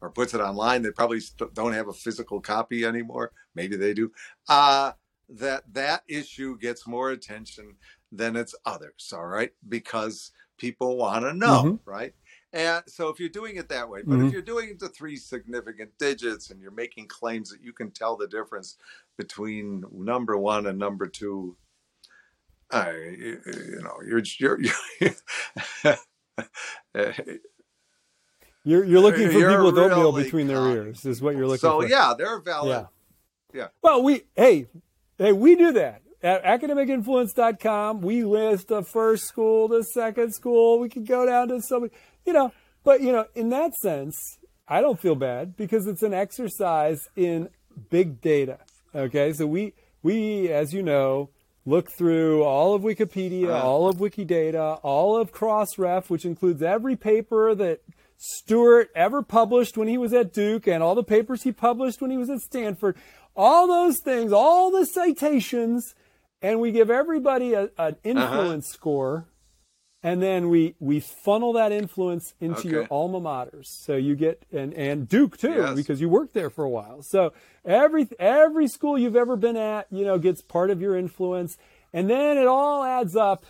or 0.00 0.10
puts 0.10 0.34
it 0.34 0.40
online, 0.40 0.82
they 0.82 0.90
probably 0.90 1.20
don't 1.54 1.72
have 1.72 1.86
a 1.86 1.92
physical 1.92 2.40
copy 2.40 2.84
anymore. 2.84 3.30
Maybe 3.54 3.76
they 3.76 3.94
do. 3.94 4.10
Uh, 4.48 4.92
that 5.28 5.62
that 5.72 6.02
issue 6.08 6.58
gets 6.58 6.86
more 6.86 7.10
attention 7.10 7.76
than 8.10 8.36
its 8.36 8.54
others. 8.64 9.12
All 9.14 9.26
right, 9.26 9.52
because 9.68 10.32
people 10.58 10.96
want 10.96 11.24
to 11.24 11.34
know, 11.34 11.62
mm-hmm. 11.62 11.90
right? 11.90 12.14
And 12.52 12.82
so 12.86 13.08
if 13.08 13.18
you're 13.20 13.28
doing 13.28 13.56
it 13.56 13.68
that 13.68 13.88
way, 13.88 14.02
but 14.02 14.14
mm-hmm. 14.14 14.26
if 14.26 14.32
you're 14.32 14.42
doing 14.42 14.70
it 14.70 14.78
to 14.80 14.88
three 14.88 15.16
significant 15.16 15.90
digits 15.98 16.50
and 16.50 16.60
you're 16.60 16.70
making 16.70 17.08
claims 17.08 17.50
that 17.50 17.60
you 17.62 17.72
can 17.72 17.90
tell 17.90 18.16
the 18.16 18.28
difference 18.28 18.76
between 19.18 19.84
number 19.92 20.36
one 20.36 20.66
and 20.66 20.78
number 20.78 21.06
two, 21.06 21.56
I, 22.70 22.90
you 22.92 23.80
know, 23.82 23.96
you're 24.06 24.22
you're 24.38 24.60
you're, 24.60 25.16
you're, 28.64 28.84
you're 28.84 29.00
looking 29.00 29.30
for 29.30 29.38
you're 29.38 29.50
people 29.50 29.66
with 29.66 29.78
oatmeal 29.78 30.12
between 30.12 30.46
their 30.46 30.66
ears, 30.68 31.04
is 31.04 31.22
what 31.22 31.36
you're 31.36 31.46
looking 31.46 31.60
so, 31.60 31.82
for. 31.82 31.88
So 31.88 31.94
yeah, 31.94 32.14
they're 32.16 32.40
valid. 32.40 32.86
Yeah. 33.52 33.60
yeah. 33.60 33.68
Well, 33.82 34.02
we 34.02 34.22
hey 34.34 34.66
hey 35.18 35.32
we 35.32 35.54
do 35.56 35.72
that 35.72 36.02
at 36.22 36.42
academicinfluence.com. 36.42 38.00
We 38.00 38.24
list 38.24 38.68
the 38.68 38.82
first 38.82 39.24
school, 39.24 39.68
the 39.68 39.84
second 39.84 40.32
school. 40.32 40.80
We 40.80 40.88
could 40.88 41.06
go 41.06 41.26
down 41.26 41.48
to 41.48 41.60
somebody 41.62 41.94
you 42.26 42.32
know, 42.32 42.52
but 42.84 43.00
you 43.00 43.12
know, 43.12 43.26
in 43.34 43.48
that 43.50 43.74
sense, 43.74 44.16
I 44.68 44.80
don't 44.80 45.00
feel 45.00 45.14
bad 45.14 45.56
because 45.56 45.86
it's 45.86 46.02
an 46.02 46.12
exercise 46.12 47.00
in 47.14 47.48
big 47.90 48.20
data. 48.20 48.58
Okay, 48.94 49.32
so 49.32 49.46
we 49.46 49.74
we, 50.02 50.48
as 50.48 50.72
you 50.72 50.82
know, 50.82 51.30
look 51.64 51.90
through 51.90 52.42
all 52.44 52.74
of 52.74 52.82
Wikipedia, 52.82 53.52
all 53.62 53.88
of 53.88 53.96
Wikidata, 53.96 54.80
all 54.82 55.16
of 55.16 55.32
Crossref, 55.32 56.08
which 56.08 56.24
includes 56.24 56.62
every 56.62 56.96
paper 56.96 57.54
that 57.54 57.80
Stuart 58.16 58.90
ever 58.94 59.22
published 59.22 59.76
when 59.76 59.88
he 59.88 59.98
was 59.98 60.12
at 60.12 60.32
Duke 60.32 60.66
and 60.66 60.82
all 60.82 60.94
the 60.94 61.04
papers 61.04 61.42
he 61.42 61.52
published 61.52 62.00
when 62.00 62.10
he 62.10 62.16
was 62.16 62.30
at 62.30 62.40
Stanford. 62.40 62.96
All 63.34 63.66
those 63.66 64.00
things, 64.00 64.32
all 64.32 64.70
the 64.70 64.86
citations, 64.86 65.94
and 66.40 66.60
we 66.60 66.72
give 66.72 66.90
everybody 66.90 67.52
a, 67.52 67.62
an 67.62 67.68
uh-huh. 67.76 67.92
influence 68.04 68.68
uh-huh. 68.68 68.74
score 68.74 69.28
and 70.02 70.22
then 70.22 70.48
we 70.48 70.74
we 70.78 71.00
funnel 71.00 71.52
that 71.52 71.72
influence 71.72 72.34
into 72.40 72.60
okay. 72.60 72.68
your 72.68 72.86
alma 72.90 73.20
maters 73.20 73.66
so 73.66 73.96
you 73.96 74.14
get 74.14 74.42
and 74.52 74.72
and 74.74 75.08
duke 75.08 75.36
too 75.36 75.50
yes. 75.50 75.74
because 75.74 76.00
you 76.00 76.08
worked 76.08 76.34
there 76.34 76.50
for 76.50 76.64
a 76.64 76.70
while 76.70 77.02
so 77.02 77.32
every 77.64 78.08
every 78.18 78.68
school 78.68 78.98
you've 78.98 79.16
ever 79.16 79.36
been 79.36 79.56
at 79.56 79.86
you 79.90 80.04
know 80.04 80.18
gets 80.18 80.42
part 80.42 80.70
of 80.70 80.80
your 80.80 80.96
influence 80.96 81.56
and 81.92 82.10
then 82.10 82.36
it 82.36 82.46
all 82.46 82.84
adds 82.84 83.16
up 83.16 83.44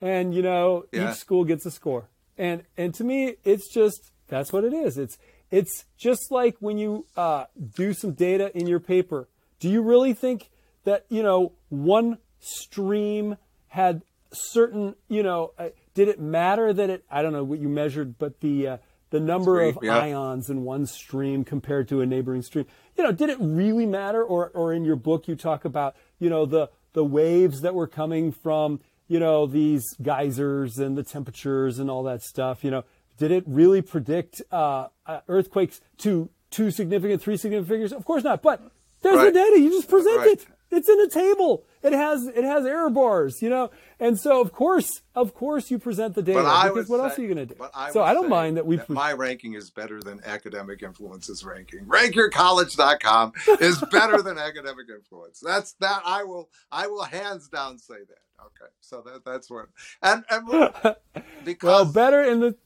and 0.00 0.34
you 0.34 0.42
know 0.42 0.84
yeah. 0.92 1.10
each 1.10 1.16
school 1.16 1.44
gets 1.44 1.64
a 1.66 1.70
score 1.70 2.08
and 2.36 2.62
and 2.76 2.94
to 2.94 3.04
me 3.04 3.34
it's 3.44 3.68
just 3.68 4.12
that's 4.28 4.52
what 4.52 4.64
it 4.64 4.72
is 4.72 4.98
it's 4.98 5.18
it's 5.50 5.86
just 5.96 6.30
like 6.30 6.56
when 6.60 6.76
you 6.76 7.06
uh, 7.16 7.44
do 7.74 7.94
some 7.94 8.12
data 8.12 8.54
in 8.56 8.66
your 8.66 8.80
paper 8.80 9.28
do 9.58 9.68
you 9.68 9.82
really 9.82 10.12
think 10.12 10.50
that 10.84 11.04
you 11.08 11.22
know 11.22 11.52
one 11.70 12.18
stream 12.38 13.36
had 13.68 14.02
certain 14.32 14.94
you 15.08 15.22
know 15.22 15.52
uh, 15.58 15.68
did 15.94 16.08
it 16.08 16.20
matter 16.20 16.72
that 16.72 16.90
it? 16.90 17.04
I 17.10 17.22
don't 17.22 17.32
know 17.32 17.44
what 17.44 17.58
you 17.58 17.68
measured, 17.68 18.18
but 18.18 18.40
the 18.40 18.68
uh, 18.68 18.76
the 19.10 19.20
number 19.20 19.60
of 19.60 19.78
yeah. 19.82 19.98
ions 19.98 20.50
in 20.50 20.62
one 20.64 20.86
stream 20.86 21.44
compared 21.44 21.88
to 21.88 22.00
a 22.00 22.06
neighboring 22.06 22.42
stream. 22.42 22.66
You 22.96 23.04
know, 23.04 23.12
did 23.12 23.30
it 23.30 23.38
really 23.40 23.86
matter? 23.86 24.22
Or 24.22 24.50
or 24.54 24.72
in 24.72 24.84
your 24.84 24.96
book 24.96 25.28
you 25.28 25.34
talk 25.34 25.64
about 25.64 25.96
you 26.18 26.30
know 26.30 26.46
the 26.46 26.70
the 26.92 27.04
waves 27.04 27.62
that 27.62 27.74
were 27.74 27.86
coming 27.86 28.32
from 28.32 28.80
you 29.08 29.18
know 29.18 29.46
these 29.46 29.84
geysers 30.02 30.78
and 30.78 30.96
the 30.96 31.02
temperatures 31.02 31.78
and 31.78 31.90
all 31.90 32.02
that 32.04 32.22
stuff. 32.22 32.62
You 32.62 32.70
know, 32.70 32.84
did 33.18 33.30
it 33.30 33.44
really 33.46 33.82
predict 33.82 34.42
uh, 34.52 34.88
uh, 35.06 35.20
earthquakes 35.28 35.80
to 35.98 36.28
two 36.50 36.70
significant, 36.70 37.22
three 37.22 37.36
significant 37.36 37.68
figures? 37.68 37.92
Of 37.92 38.04
course 38.04 38.24
not. 38.24 38.42
But 38.42 38.60
there's 39.02 39.16
right. 39.16 39.32
the 39.32 39.32
data. 39.32 39.60
You 39.60 39.70
just 39.70 39.88
present 39.88 40.18
right. 40.18 40.28
it. 40.28 40.46
It's 40.70 40.88
in 40.88 41.00
a 41.00 41.08
table. 41.08 41.64
It 41.82 41.92
has 41.92 42.26
it 42.26 42.44
has 42.44 42.66
error 42.66 42.90
bars, 42.90 43.40
you 43.40 43.48
know, 43.48 43.70
and 43.98 44.18
so 44.18 44.40
of 44.40 44.52
course, 44.52 45.02
of 45.14 45.32
course, 45.32 45.70
you 45.70 45.78
present 45.78 46.14
the 46.14 46.22
data 46.22 46.40
because 46.40 46.88
what 46.88 46.98
say, 46.98 47.04
else 47.04 47.18
are 47.18 47.22
you 47.22 47.34
going 47.34 47.48
to 47.48 47.54
do? 47.54 47.66
I 47.74 47.90
so 47.90 48.02
I 48.02 48.12
don't 48.12 48.28
mind 48.28 48.58
that 48.58 48.66
we. 48.66 48.76
That 48.76 48.90
my 48.90 49.12
ranking 49.12 49.54
is 49.54 49.70
better 49.70 50.02
than 50.02 50.20
academic 50.24 50.82
influences 50.82 51.44
ranking. 51.44 51.86
RankYourCollege.com 51.86 53.32
is 53.60 53.82
better 53.90 54.20
than 54.20 54.38
academic 54.38 54.86
influence. 54.94 55.40
That's 55.40 55.72
that 55.74 56.02
I 56.04 56.24
will 56.24 56.50
I 56.70 56.86
will 56.86 57.04
hands 57.04 57.48
down 57.48 57.78
say 57.78 57.94
that. 57.94 58.44
Okay, 58.44 58.70
so 58.80 59.02
that 59.06 59.24
that's 59.24 59.50
what 59.50 59.66
and 60.02 60.24
and 60.30 60.96
because 61.44 61.66
well 61.66 61.92
better 61.92 62.22
in 62.22 62.40
the 62.40 62.56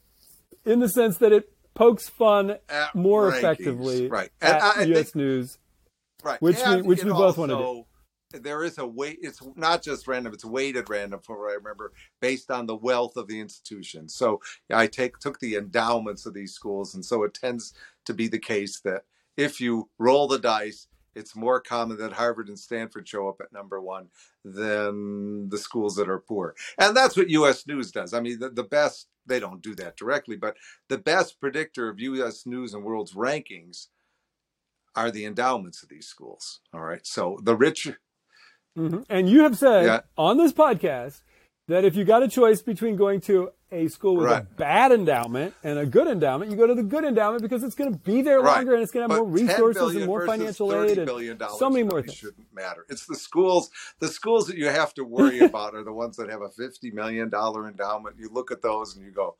in 0.65 0.81
the 0.81 0.89
sense 0.89 1.19
that 1.19 1.33
it 1.33 1.53
pokes 1.75 2.09
fun 2.09 2.57
more 2.95 3.31
rankings, 3.31 3.39
effectively 3.39 4.09
right 4.09 4.31
at 4.43 4.63
I, 4.63 4.67
I 4.67 4.83
US 4.83 5.13
think, 5.13 5.17
News 5.17 5.59
Right. 6.23 6.41
Which 6.41 6.59
and 6.59 6.83
we 6.83 6.89
which 6.89 7.05
we 7.05 7.11
both 7.11 7.37
want 7.37 7.51
to 7.51 7.57
do. 7.57 7.85
There 8.41 8.65
is 8.65 8.79
a 8.79 8.87
weight. 8.87 9.19
It's 9.23 9.41
not 9.57 9.83
just 9.83 10.09
random. 10.09 10.33
It's 10.33 10.45
weighted 10.45 10.89
random, 10.89 11.21
from 11.21 11.39
what 11.39 11.51
I 11.51 11.55
remember, 11.55 11.93
based 12.21 12.51
on 12.51 12.67
the 12.67 12.77
wealth 12.77 13.17
of 13.17 13.29
the 13.29 13.41
institution. 13.41 14.09
So 14.09 14.41
I 14.73 14.87
take 14.87 15.19
took 15.19 15.39
the 15.41 15.57
endowments 15.57 16.27
of 16.27 16.35
these 16.35 16.55
schools, 16.55 16.95
and 16.95 17.05
so 17.05 17.23
it 17.25 17.35
tends 17.35 17.75
to 18.07 18.15
be 18.15 18.29
the 18.29 18.39
case 18.39 18.81
that 18.81 19.05
if 19.37 19.61
you 19.61 19.89
roll 19.99 20.29
the 20.29 20.39
dice, 20.39 20.89
it's 21.15 21.37
more 21.37 21.61
common 21.61 21.99
that 21.99 22.13
Harvard 22.13 22.49
and 22.49 22.59
Stanford 22.59 23.07
show 23.07 23.29
up 23.29 23.41
at 23.41 23.53
number 23.53 23.81
one 23.81 24.09
than 24.45 25.49
the 25.49 25.59
schools 25.59 25.97
that 25.97 26.09
are 26.09 26.19
poor. 26.19 26.55
And 26.79 26.97
that's 26.97 27.17
what 27.17 27.31
US 27.31 27.67
News 27.67 27.91
does. 27.93 28.15
I 28.15 28.21
mean, 28.21 28.39
the, 28.39 28.49
the, 28.49 28.65
best, 28.65 29.09
they 29.27 29.39
don't 29.39 29.63
do 29.63 29.75
that 29.77 29.97
directly, 29.97 30.37
but 30.37 30.57
the 30.89 30.99
best 30.99 31.39
predictor 31.41 31.89
of 31.89 32.01
US 32.01 32.47
News 32.47 32.75
and 32.75 32.83
World's 32.83 33.13
rankings 33.13 33.89
are 34.95 35.11
the 35.11 35.25
endowments 35.25 35.83
of 35.83 35.89
these 35.89 36.07
schools. 36.07 36.61
All 36.73 36.81
right. 36.81 37.07
So 37.07 37.39
the 37.43 37.57
rich. 37.57 37.91
Mm-hmm. 38.79 39.01
And 39.11 39.29
you 39.29 39.43
have 39.43 39.59
said 39.59 39.85
yeah. 39.85 40.01
on 40.17 40.39
this 40.39 40.53
podcast 40.53 41.23
that 41.69 41.85
if 41.85 41.95
you 41.95 42.05
got 42.05 42.23
a 42.23 42.29
choice 42.29 42.63
between 42.63 42.97
going 42.97 43.21
to 43.23 43.51
a 43.71 43.89
school 43.89 44.17
with 44.17 44.27
right. 44.27 44.43
a 44.43 44.45
bad 44.45 44.93
endowment 44.93 45.55
and 45.65 45.79
a 45.79 45.87
good 45.87 46.07
endowment, 46.07 46.51
you 46.51 46.57
go 46.57 46.67
to 46.67 46.75
the 46.75 46.83
good 46.83 47.05
endowment 47.05 47.43
because 47.43 47.63
it's 47.63 47.75
going 47.75 47.91
to 47.91 47.99
be 47.99 48.21
there 48.21 48.41
right. 48.41 48.57
longer 48.57 48.75
and 48.75 48.83
it's 48.83 48.93
going 48.93 49.09
to 49.09 49.15
have 49.15 49.21
but 49.21 49.27
more 49.27 49.33
resources 49.33 49.97
and 49.97 50.07
more 50.07 50.27
financial 50.27 50.75
aid 50.85 50.99
and 50.99 51.43
so 51.59 51.71
many 51.71 51.83
more 51.83 52.03
things. 52.03 52.15
Shouldn't 52.15 52.53
matter. 52.53 52.85
It's 52.89 53.07
the 53.07 53.17
schools. 53.17 53.71
The 53.99 54.09
schools 54.09 54.47
that 54.49 54.57
you 54.57 54.69
have 54.69 54.93
to 54.95 55.05
worry 55.05 55.39
about 55.45 55.75
are 55.75 55.85
the 55.85 55.93
ones 55.93 56.17
that 56.17 56.29
have 56.29 56.43
a 56.43 56.51
fifty 56.51 56.91
million 56.91 57.31
dollar 57.31 57.69
endowment. 57.69 58.17
You 58.19 58.29
look 58.31 58.51
at 58.51 58.63
those 58.63 58.95
and 58.97 59.05
you 59.05 59.11
go, 59.11 59.37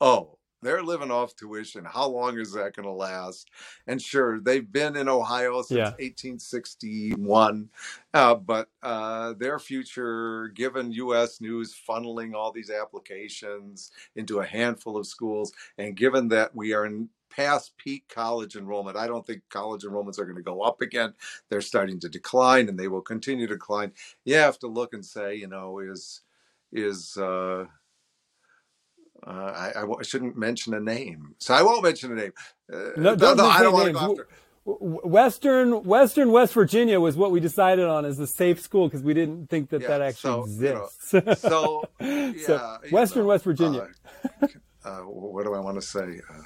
"Oh, 0.00 0.38
they're 0.62 0.82
living 0.82 1.10
off 1.10 1.36
tuition. 1.36 1.84
How 1.84 2.08
long 2.08 2.38
is 2.38 2.52
that 2.52 2.74
going 2.74 2.86
to 2.86 2.92
last? 2.92 3.50
And 3.86 4.00
sure, 4.00 4.40
they've 4.40 4.70
been 4.70 4.96
in 4.96 5.08
Ohio 5.08 5.62
since 5.62 5.78
yeah. 5.78 5.90
1861, 5.90 7.68
uh, 8.14 8.34
but 8.36 8.68
uh, 8.82 9.34
their 9.34 9.58
future, 9.58 10.48
given 10.48 10.92
U.S. 10.92 11.40
News 11.40 11.74
funneling 11.88 12.34
all 12.34 12.52
these 12.52 12.70
applications 12.70 13.90
into 14.16 14.40
a 14.40 14.46
handful 14.46 14.96
of 14.96 15.06
schools, 15.06 15.52
and 15.78 15.96
given 15.96 16.28
that 16.28 16.54
we 16.54 16.72
are 16.72 16.86
in 16.86 17.08
past 17.32 17.72
peak 17.78 18.04
college 18.08 18.56
enrollment. 18.56 18.96
I 18.96 19.06
don't 19.06 19.26
think 19.26 19.42
college 19.48 19.84
enrollments 19.84 20.18
are 20.18 20.24
going 20.24 20.36
to 20.36 20.42
go 20.42 20.60
up 20.60 20.82
again. 20.82 21.14
They're 21.48 21.62
starting 21.62 21.98
to 22.00 22.08
decline 22.08 22.68
and 22.68 22.78
they 22.78 22.88
will 22.88 23.00
continue 23.00 23.46
to 23.46 23.54
decline. 23.54 23.92
You 24.24 24.34
have 24.34 24.58
to 24.58 24.66
look 24.66 24.92
and 24.92 25.04
say, 25.04 25.36
you 25.36 25.48
know, 25.48 25.78
is 25.78 26.20
is 26.72 27.16
uh, 27.16 27.66
uh, 29.26 29.70
I, 29.76 29.82
I, 29.82 30.02
shouldn't 30.02 30.36
mention 30.36 30.74
a 30.74 30.80
name, 30.80 31.34
so 31.38 31.54
I 31.54 31.62
won't 31.62 31.82
mention 31.82 32.12
a 32.12 32.14
name. 32.16 32.32
Uh, 32.72 32.90
no, 32.96 33.14
don't 33.14 33.36
no, 33.36 33.46
I 33.46 33.62
don't 33.62 33.72
want 33.72 33.86
to 33.86 33.92
go 33.92 33.98
after. 33.98 34.28
Western 34.64 35.82
Western 35.82 36.30
West 36.30 36.54
Virginia 36.54 37.00
was 37.00 37.16
what 37.16 37.32
we 37.32 37.40
decided 37.40 37.84
on 37.84 38.04
as 38.04 38.18
a 38.20 38.26
safe 38.26 38.60
school 38.60 38.86
because 38.86 39.02
we 39.02 39.12
didn't 39.12 39.50
think 39.50 39.70
that 39.70 39.82
yeah, 39.82 39.88
that 39.88 40.02
actually 40.02 40.30
so, 40.30 40.42
exists. 40.42 41.12
You 41.12 41.20
know, 41.20 41.34
so, 41.34 41.84
yeah, 42.00 42.32
so 42.46 42.78
Western 42.90 43.22
know, 43.22 43.28
West 43.28 43.44
Virginia. 43.44 43.88
Uh, 44.40 44.46
uh, 44.84 44.96
what 45.00 45.44
do 45.44 45.54
I 45.54 45.60
want 45.60 45.80
to 45.80 45.82
say? 45.82 46.20
Uh, 46.30 46.42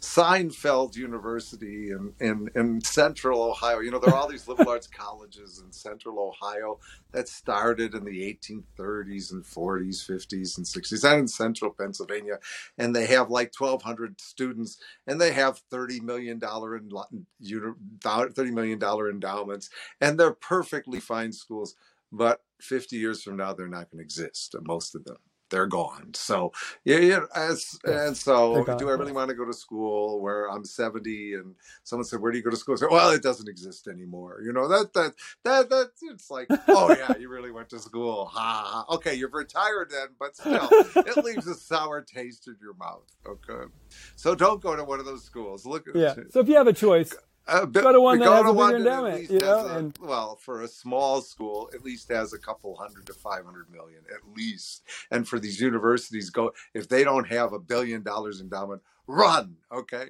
Seinfeld 0.00 0.96
University 0.96 1.90
in, 1.90 2.12
in, 2.20 2.48
in 2.54 2.80
central 2.80 3.42
Ohio. 3.42 3.80
You 3.80 3.90
know, 3.90 3.98
there 3.98 4.14
are 4.14 4.16
all 4.16 4.28
these 4.28 4.48
liberal 4.48 4.68
arts 4.70 4.86
colleges 4.86 5.62
in 5.64 5.72
central 5.72 6.18
Ohio 6.18 6.78
that 7.12 7.28
started 7.28 7.94
in 7.94 8.04
the 8.04 8.22
1830s 8.22 9.32
and 9.32 9.44
40s, 9.44 10.08
50s, 10.08 10.56
and 10.58 10.66
60s, 10.66 11.10
and 11.10 11.20
in 11.20 11.28
central 11.28 11.70
Pennsylvania. 11.70 12.38
And 12.78 12.94
they 12.94 13.06
have 13.06 13.30
like 13.30 13.52
1,200 13.58 14.20
students, 14.20 14.78
and 15.06 15.20
they 15.20 15.32
have 15.32 15.60
$30 15.72 16.02
million 16.02 16.36
in 16.36 16.40
$30 16.40 18.52
million 18.52 18.82
endowments, 18.82 19.70
and 20.00 20.18
they're 20.18 20.32
perfectly 20.32 21.00
fine 21.00 21.32
schools. 21.32 21.74
But 22.12 22.42
50 22.60 22.96
years 22.96 23.22
from 23.22 23.36
now, 23.36 23.52
they're 23.52 23.68
not 23.68 23.90
going 23.90 23.98
to 23.98 24.04
exist, 24.04 24.54
most 24.62 24.94
of 24.94 25.04
them 25.04 25.16
they're 25.50 25.66
gone. 25.66 26.12
So 26.14 26.52
yeah, 26.84 26.98
yeah. 26.98 27.20
As, 27.34 27.78
and 27.84 28.16
so, 28.16 28.64
do 28.78 28.88
I 28.88 28.92
really 28.92 29.12
want 29.12 29.28
to 29.30 29.34
go 29.36 29.44
to 29.44 29.52
school 29.52 30.20
where 30.20 30.50
I'm 30.50 30.64
70 30.64 31.34
and 31.34 31.54
someone 31.84 32.04
said, 32.04 32.20
"Where 32.20 32.32
do 32.32 32.38
you 32.38 32.44
go 32.44 32.50
to 32.50 32.56
school?" 32.56 32.74
I 32.74 32.78
said, 32.78 32.88
"Well, 32.90 33.10
it 33.10 33.22
doesn't 33.22 33.48
exist 33.48 33.88
anymore." 33.88 34.40
You 34.44 34.52
know 34.52 34.68
that 34.68 34.92
that 34.94 35.14
that 35.44 35.68
that 35.70 35.90
it's 36.10 36.30
like, 36.30 36.48
oh 36.68 36.94
yeah, 36.96 37.16
you 37.18 37.28
really 37.28 37.50
went 37.50 37.68
to 37.70 37.78
school. 37.78 38.26
Ha, 38.26 38.84
ha. 38.88 38.94
Okay, 38.94 39.14
you're 39.14 39.30
retired 39.30 39.90
then, 39.90 40.08
but 40.18 40.36
still, 40.36 40.68
it 40.70 41.16
leaves 41.24 41.46
a 41.46 41.54
sour 41.54 42.02
taste 42.02 42.48
in 42.48 42.56
your 42.60 42.74
mouth. 42.74 43.06
Okay, 43.26 43.70
so 44.16 44.34
don't 44.34 44.60
go 44.60 44.74
to 44.76 44.84
one 44.84 45.00
of 45.00 45.06
those 45.06 45.24
schools. 45.24 45.64
Look. 45.64 45.86
Yeah. 45.94 46.14
So 46.30 46.40
if 46.40 46.48
you 46.48 46.56
have 46.56 46.66
a 46.66 46.72
choice, 46.72 47.14
uh, 47.48 47.64
go 47.64 47.92
to 47.92 48.00
one 48.00 48.18
that 48.18 48.28
has 48.28 48.50
a 48.50 48.52
bigger 48.52 48.76
endowment, 48.76 49.30
you 49.30 49.38
know. 49.38 49.66
A, 49.66 49.78
and, 49.78 49.98
well, 50.00 50.36
for 50.36 50.62
a 50.62 50.68
small 50.68 51.20
school, 51.20 51.70
at 51.74 51.84
least 51.84 52.10
has 52.10 52.32
a 52.32 52.38
couple 52.38 52.74
hundred 52.76 53.06
to 53.06 53.14
five 53.14 53.44
hundred 53.44 53.70
million, 53.70 54.00
at 54.12 54.36
least. 54.36 54.82
And 55.10 55.28
for 55.28 55.38
these 55.38 55.60
universities, 55.60 56.30
go 56.30 56.52
if 56.74 56.88
they 56.88 57.04
don't 57.04 57.28
have 57.28 57.52
a 57.52 57.58
billion 57.58 58.02
dollars 58.02 58.40
endowment, 58.40 58.82
run. 59.06 59.56
Okay, 59.72 60.06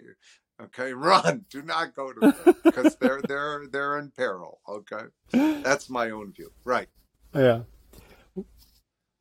okay, 0.63 0.93
run. 0.95 1.45
Do 1.51 1.63
not 1.63 1.95
go 1.95 2.13
to 2.13 2.21
them 2.21 2.57
because 2.65 2.97
they're 2.97 3.21
they're 3.23 3.67
they're 3.71 3.99
in 3.99 4.11
peril. 4.13 4.61
Okay, 4.67 5.05
that's 5.33 5.91
my 5.91 6.11
own 6.11 6.33
view. 6.33 6.51
Right. 6.65 6.89
Yeah. 7.35 7.63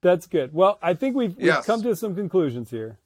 That's 0.01 0.27
good. 0.27 0.53
Well, 0.53 0.77
I 0.83 0.93
think 0.93 1.15
we've, 1.15 1.35
we've 1.35 1.47
yes. 1.47 1.65
come 1.65 1.81
to 1.81 1.95
some 1.95 2.13
conclusions 2.13 2.69
here. 2.69 2.99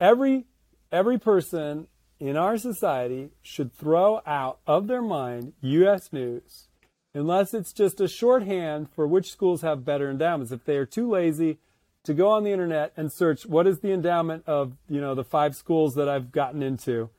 Every 0.00 0.46
every 0.92 1.18
person 1.18 1.88
in 2.18 2.36
our 2.36 2.56
society 2.56 3.30
should 3.42 3.72
throw 3.72 4.20
out 4.26 4.58
of 4.66 4.86
their 4.86 5.02
mind 5.02 5.52
U.S. 5.60 6.12
news 6.12 6.68
unless 7.14 7.54
it's 7.54 7.72
just 7.72 8.00
a 8.00 8.08
shorthand 8.08 8.88
for 8.90 9.06
which 9.06 9.32
schools 9.32 9.62
have 9.62 9.84
better 9.84 10.10
endowments. 10.10 10.52
If 10.52 10.64
they 10.64 10.76
are 10.76 10.86
too 10.86 11.08
lazy 11.08 11.58
to 12.04 12.14
go 12.14 12.28
on 12.28 12.44
the 12.44 12.52
internet 12.52 12.92
and 12.96 13.10
search 13.10 13.46
what 13.46 13.66
is 13.66 13.80
the 13.80 13.92
endowment 13.92 14.44
of 14.46 14.76
you 14.88 15.00
know 15.00 15.14
the 15.14 15.24
five 15.24 15.56
schools 15.56 15.94
that 15.94 16.08
I've 16.08 16.30
gotten 16.30 16.62
into, 16.62 17.10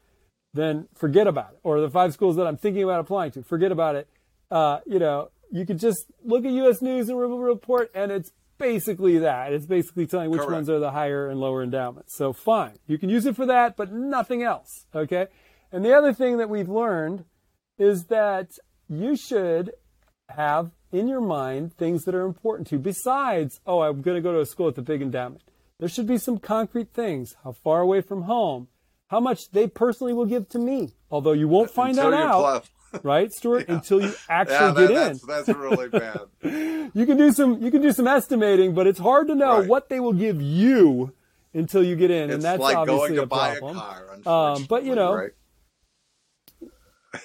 then 0.54 0.88
forget 0.96 1.28
about 1.28 1.54
it. 1.54 1.60
Or 1.64 1.82
the 1.82 1.90
five 1.90 2.14
schools 2.14 2.36
that 2.38 2.48
I'm 2.48 2.58
thinking 2.58 2.84
about 2.84 3.00
applying 3.00 3.32
to, 3.32 3.44
forget 3.44 3.72
about 3.72 3.96
it. 3.96 4.08
Uh, 4.50 4.80
you 4.86 5.00
know, 5.00 5.30
you 5.52 5.66
could 5.66 5.80
just 5.80 6.06
look 6.24 6.46
at 6.46 6.52
U.S. 6.52 6.82
News 6.82 7.10
and 7.10 7.20
Report, 7.20 7.92
and 7.94 8.12
it's 8.12 8.32
basically 8.58 9.20
that. 9.20 9.54
It's 9.54 9.66
basically 9.66 10.08
telling 10.08 10.30
which 10.30 10.40
Correct. 10.40 10.54
ones 10.54 10.70
are 10.70 10.80
the 10.80 10.92
higher 10.92 11.30
and 11.30 11.40
lower 11.40 11.64
endowments. 11.64 12.16
So 12.16 12.34
fine, 12.34 12.78
you 12.88 12.98
can 12.98 13.10
use 13.10 13.26
it 13.26 13.36
for 13.36 13.46
that, 13.46 13.76
but 13.76 13.92
nothing 13.92 14.44
else. 14.44 14.86
Okay. 14.94 15.28
And 15.72 15.84
the 15.84 15.94
other 15.94 16.14
thing 16.14 16.38
that 16.38 16.50
we've 16.50 16.70
learned 16.70 17.26
is 17.78 18.06
that 18.06 18.52
you 18.88 19.16
should 19.16 19.72
have 20.30 20.72
in 20.92 21.08
your 21.08 21.22
mind 21.22 21.74
things 21.74 22.06
that 22.06 22.16
are 22.16 22.26
important 22.26 22.68
to 22.70 22.76
you. 22.76 22.80
Besides, 22.80 23.60
oh, 23.66 23.82
I'm 23.82 24.02
going 24.02 24.16
to 24.16 24.22
go 24.22 24.34
to 24.34 24.40
a 24.40 24.46
school 24.46 24.68
with 24.68 24.78
a 24.78 24.82
big 24.84 25.02
endowment. 25.02 25.44
There 25.80 25.90
should 25.90 26.08
be 26.08 26.18
some 26.18 26.40
concrete 26.40 26.94
things. 26.94 27.36
How 27.44 27.52
far 27.52 27.82
away 27.82 28.02
from 28.02 28.24
home? 28.24 28.68
How 29.08 29.20
much 29.20 29.52
they 29.52 29.68
personally 29.68 30.14
will 30.14 30.26
give 30.26 30.50
to 30.50 30.60
me. 30.60 30.94
Although 31.10 31.34
you 31.34 31.48
won't 31.48 31.72
find 31.72 31.98
Until 31.98 32.12
that 32.12 32.20
out 32.20 32.68
right, 33.04 33.32
Stuart? 33.34 33.66
Yeah. 33.68 33.76
Until 33.76 34.02
you 34.02 34.14
actually 34.30 34.56
yeah, 34.56 34.72
that, 34.72 34.88
get 34.88 34.94
that's, 34.96 35.22
in. 35.22 35.28
That's 35.28 35.50
really 35.50 35.90
bad. 35.90 36.92
you 36.94 37.06
can 37.06 37.18
do 37.18 37.32
some 37.32 37.62
you 37.62 37.72
can 37.72 37.82
do 37.82 37.92
some 37.92 38.08
estimating, 38.08 38.74
but 38.74 38.88
it's 38.88 39.00
hard 39.00 39.28
to 39.28 39.36
know 39.36 39.60
right. 39.60 39.68
what 39.68 39.90
they 39.90 40.00
will 40.00 40.14
give 40.14 40.42
you 40.42 41.14
until 41.54 41.84
you 41.84 41.96
get 41.96 42.12
in, 42.12 42.26
it's 42.26 42.36
and 42.36 42.44
that's 42.44 42.62
like 42.62 42.78
obviously 42.78 43.18
a 43.18 43.28
problem. 43.28 43.78
A 43.78 43.80
car, 43.80 44.54
um, 44.54 44.66
but 44.66 44.84
you 44.84 44.96
know, 44.96 45.14
right? 45.14 45.32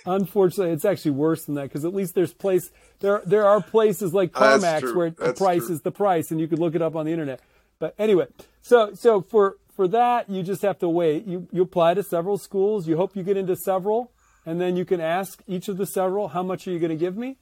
unfortunately, 0.06 0.72
it's 0.72 0.84
actually 0.84 1.12
worse 1.12 1.44
than 1.44 1.56
that 1.56 1.64
because 1.64 1.84
at 1.84 1.94
least 1.94 2.14
there's 2.14 2.32
place 2.32 2.70
there 3.00 3.22
there 3.26 3.46
are 3.46 3.60
places 3.60 4.14
like 4.14 4.32
CarMax 4.32 4.94
where 4.94 5.10
the 5.10 5.34
price 5.34 5.66
true. 5.66 5.74
is 5.74 5.82
the 5.82 5.90
price, 5.90 6.30
and 6.30 6.40
you 6.40 6.48
could 6.48 6.58
look 6.58 6.74
it 6.74 6.82
up 6.82 6.96
on 6.96 7.06
the 7.06 7.12
internet. 7.12 7.40
But 7.78 7.94
anyway, 7.98 8.26
so 8.60 8.94
so 8.94 9.20
for 9.20 9.56
for 9.74 9.88
that, 9.88 10.30
you 10.30 10.42
just 10.42 10.62
have 10.62 10.78
to 10.80 10.88
wait. 10.88 11.26
You 11.26 11.48
you 11.50 11.62
apply 11.62 11.94
to 11.94 12.02
several 12.02 12.38
schools. 12.38 12.86
You 12.86 12.96
hope 12.96 13.16
you 13.16 13.22
get 13.22 13.36
into 13.36 13.56
several 13.56 14.11
and 14.44 14.60
then 14.60 14.76
you 14.76 14.84
can 14.84 15.00
ask 15.00 15.42
each 15.46 15.68
of 15.68 15.76
the 15.76 15.86
several, 15.86 16.28
how 16.28 16.42
much 16.42 16.66
are 16.66 16.70
you 16.70 16.78
going 16.78 16.90
to 16.90 16.96
give 16.96 17.16
me? 17.16 17.38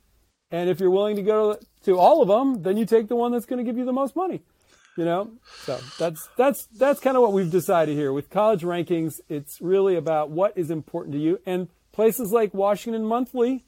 And 0.50 0.68
if 0.68 0.80
you're 0.80 0.90
willing 0.90 1.16
to 1.16 1.22
go 1.22 1.58
to 1.84 1.98
all 1.98 2.22
of 2.22 2.28
them, 2.28 2.62
then 2.62 2.76
you 2.76 2.84
take 2.84 3.08
the 3.08 3.16
one 3.16 3.32
that's 3.32 3.46
going 3.46 3.58
to 3.58 3.64
give 3.64 3.78
you 3.78 3.84
the 3.84 3.92
most 3.92 4.16
money. 4.16 4.42
You 4.96 5.04
know, 5.04 5.30
so 5.62 5.78
that's 5.98 6.28
that's 6.36 6.66
that's 6.66 7.00
kind 7.00 7.16
of 7.16 7.22
what 7.22 7.32
we've 7.32 7.50
decided 7.50 7.96
here 7.96 8.12
with 8.12 8.28
college 8.28 8.62
rankings. 8.62 9.20
It's 9.28 9.60
really 9.60 9.94
about 9.94 10.30
what 10.30 10.52
is 10.58 10.68
important 10.70 11.14
to 11.14 11.20
you, 11.20 11.40
and 11.46 11.68
places 11.92 12.32
like 12.32 12.52
Washington 12.52 13.04
Monthly 13.04 13.64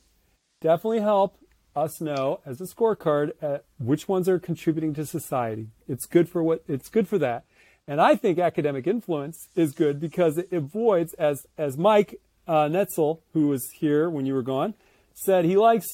definitely 0.61 1.01
help 1.01 1.39
us 1.77 2.01
know 2.01 2.41
as 2.45 2.61
a 2.61 2.65
scorecard 2.65 3.33
uh, 3.41 3.59
which 3.79 4.09
ones 4.09 4.29
are 4.29 4.41
contributing 4.41 4.93
to 4.95 5.07
society. 5.07 5.69
It's 5.89 6.07
good 6.07 6.29
for 6.29 6.43
what 6.43 6.65
it's 6.67 6.91
good 6.91 7.07
for 7.07 7.19
that, 7.19 7.45
and 7.87 8.01
I 8.01 8.17
think 8.17 8.41
academic 8.41 8.89
influence 8.89 9.49
is 9.55 9.73
good 9.73 10.01
because 10.01 10.37
it 10.37 10.53
avoids, 10.53 11.15
as 11.15 11.47
as 11.57 11.79
Mike 11.79 12.21
uh, 12.47 12.65
Nietzel, 12.65 13.21
who 13.33 13.49
was 13.49 13.69
here 13.75 14.11
when 14.11 14.27
you 14.27 14.35
were 14.35 14.43
gone, 14.43 14.75
said 15.15 15.45
he 15.45 15.57
likes 15.57 15.87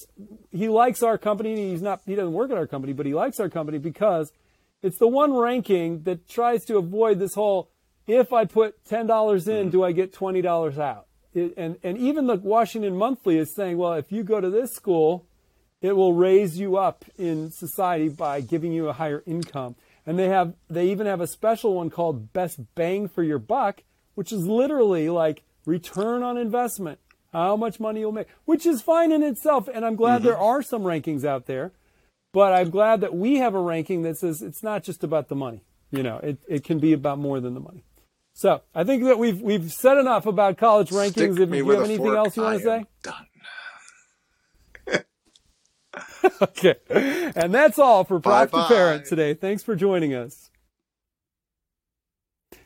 he 0.51 0.69
likes 0.69 1.03
our 1.03 1.19
company. 1.19 1.71
He's 1.71 1.83
not 1.83 2.01
he 2.07 2.15
doesn't 2.15 2.33
work 2.33 2.51
at 2.51 2.57
our 2.57 2.67
company, 2.67 2.93
but 2.93 3.07
he 3.07 3.15
likes 3.15 3.41
our 3.41 3.49
company 3.49 3.79
because 3.79 4.33
it's 4.83 4.99
the 4.99 5.09
one 5.09 5.35
ranking 5.35 6.03
that 6.05 6.29
tries 6.29 6.65
to 6.67 6.79
avoid 6.79 7.19
this 7.19 7.35
whole 7.35 7.71
if 8.09 8.33
I 8.33 8.47
put 8.47 8.85
ten 8.85 9.07
dollars 9.07 9.47
in, 9.47 9.65
mm-hmm. 9.65 9.71
do 9.71 9.85
I 9.85 9.93
get 9.93 10.13
twenty 10.13 10.41
dollars 10.41 10.79
out? 10.79 11.07
It, 11.35 11.55
and 11.57 11.77
and 11.83 11.99
even 11.99 12.27
the 12.27 12.37
Washington 12.37 12.97
Monthly 12.97 13.39
is 13.39 13.55
saying, 13.55 13.77
well, 13.77 13.95
if 13.95 14.11
you 14.11 14.25
go 14.25 14.41
to 14.41 14.51
this 14.51 14.73
school, 14.73 15.27
it 15.83 15.93
will 15.93 16.15
raise 16.15 16.59
you 16.59 16.77
up 16.77 17.05
in 17.19 17.51
society 17.51 18.09
by 18.09 18.41
giving 18.41 18.73
you 18.73 18.89
a 18.89 18.93
higher 18.95 19.23
income. 19.27 19.77
And 20.07 20.19
they 20.19 20.29
have 20.29 20.55
they 20.71 20.89
even 20.89 21.07
have 21.07 21.21
a 21.21 21.27
special 21.27 21.75
one 21.75 21.91
called 21.91 22.33
Best 22.33 22.59
Bang 22.75 23.09
for 23.09 23.23
Your 23.23 23.39
Buck, 23.39 23.83
which 24.15 24.33
is 24.33 24.47
literally 24.47 25.11
like 25.11 25.43
return 25.69 26.23
on 26.23 26.37
investment, 26.39 26.99
how 27.33 27.55
much 27.57 27.79
money 27.79 28.01
you'll 28.01 28.11
make, 28.11 28.27
which 28.47 28.67
is 28.67 28.81
fine 28.81 29.13
in 29.13 29.23
itself. 29.23 29.69
And 29.73 29.85
I'm 29.85 29.95
glad 29.97 30.19
mm-hmm. 30.19 30.29
there 30.29 30.39
are 30.39 30.63
some 30.63 30.83
rankings 30.83 31.25
out 31.25 31.47
there, 31.47 31.73
but 32.33 32.55
I'm 32.55 32.71
glad 32.71 33.03
that 33.03 33.15
we 33.15 33.37
have 33.37 33.55
a 33.55 33.61
ranking 33.61 34.03
that 34.03 34.17
says 34.19 34.43
it's 34.43 34.63
not 34.63 34.83
just 34.83 35.05
about 35.05 35.29
the 35.29 35.37
money. 35.37 35.63
You 35.91 36.03
know, 36.03 36.19
it, 36.19 36.39
it 36.49 36.65
can 36.65 36.79
be 36.79 36.93
about 36.93 37.19
more 37.19 37.41
than 37.41 37.55
the 37.55 37.61
money. 37.61 37.85
So 38.35 38.63
I 38.75 38.85
think 38.85 39.05
that 39.05 39.19
we've 39.19 39.41
we've 39.41 39.73
said 39.73 39.99
enough 39.99 40.25
about 40.27 40.59
college 40.59 40.91
rankings. 40.91 41.35
Stick 41.35 41.49
if 41.49 41.55
you 41.55 41.69
have 41.71 41.83
anything 41.83 42.07
else 42.07 42.37
you 42.37 42.43
want 42.45 42.63
to 42.63 42.65
say, 42.65 42.87
done. 43.03 43.27
okay, 46.43 46.77
and 47.35 47.53
that's 47.53 47.81
all 47.81 48.05
for 48.05 48.21
Proctor 48.21 48.64
Parent 48.69 49.07
today. 49.07 49.35
Thanks 49.35 49.64
for 49.64 49.75
joining 49.75 50.14
us. 50.14 50.47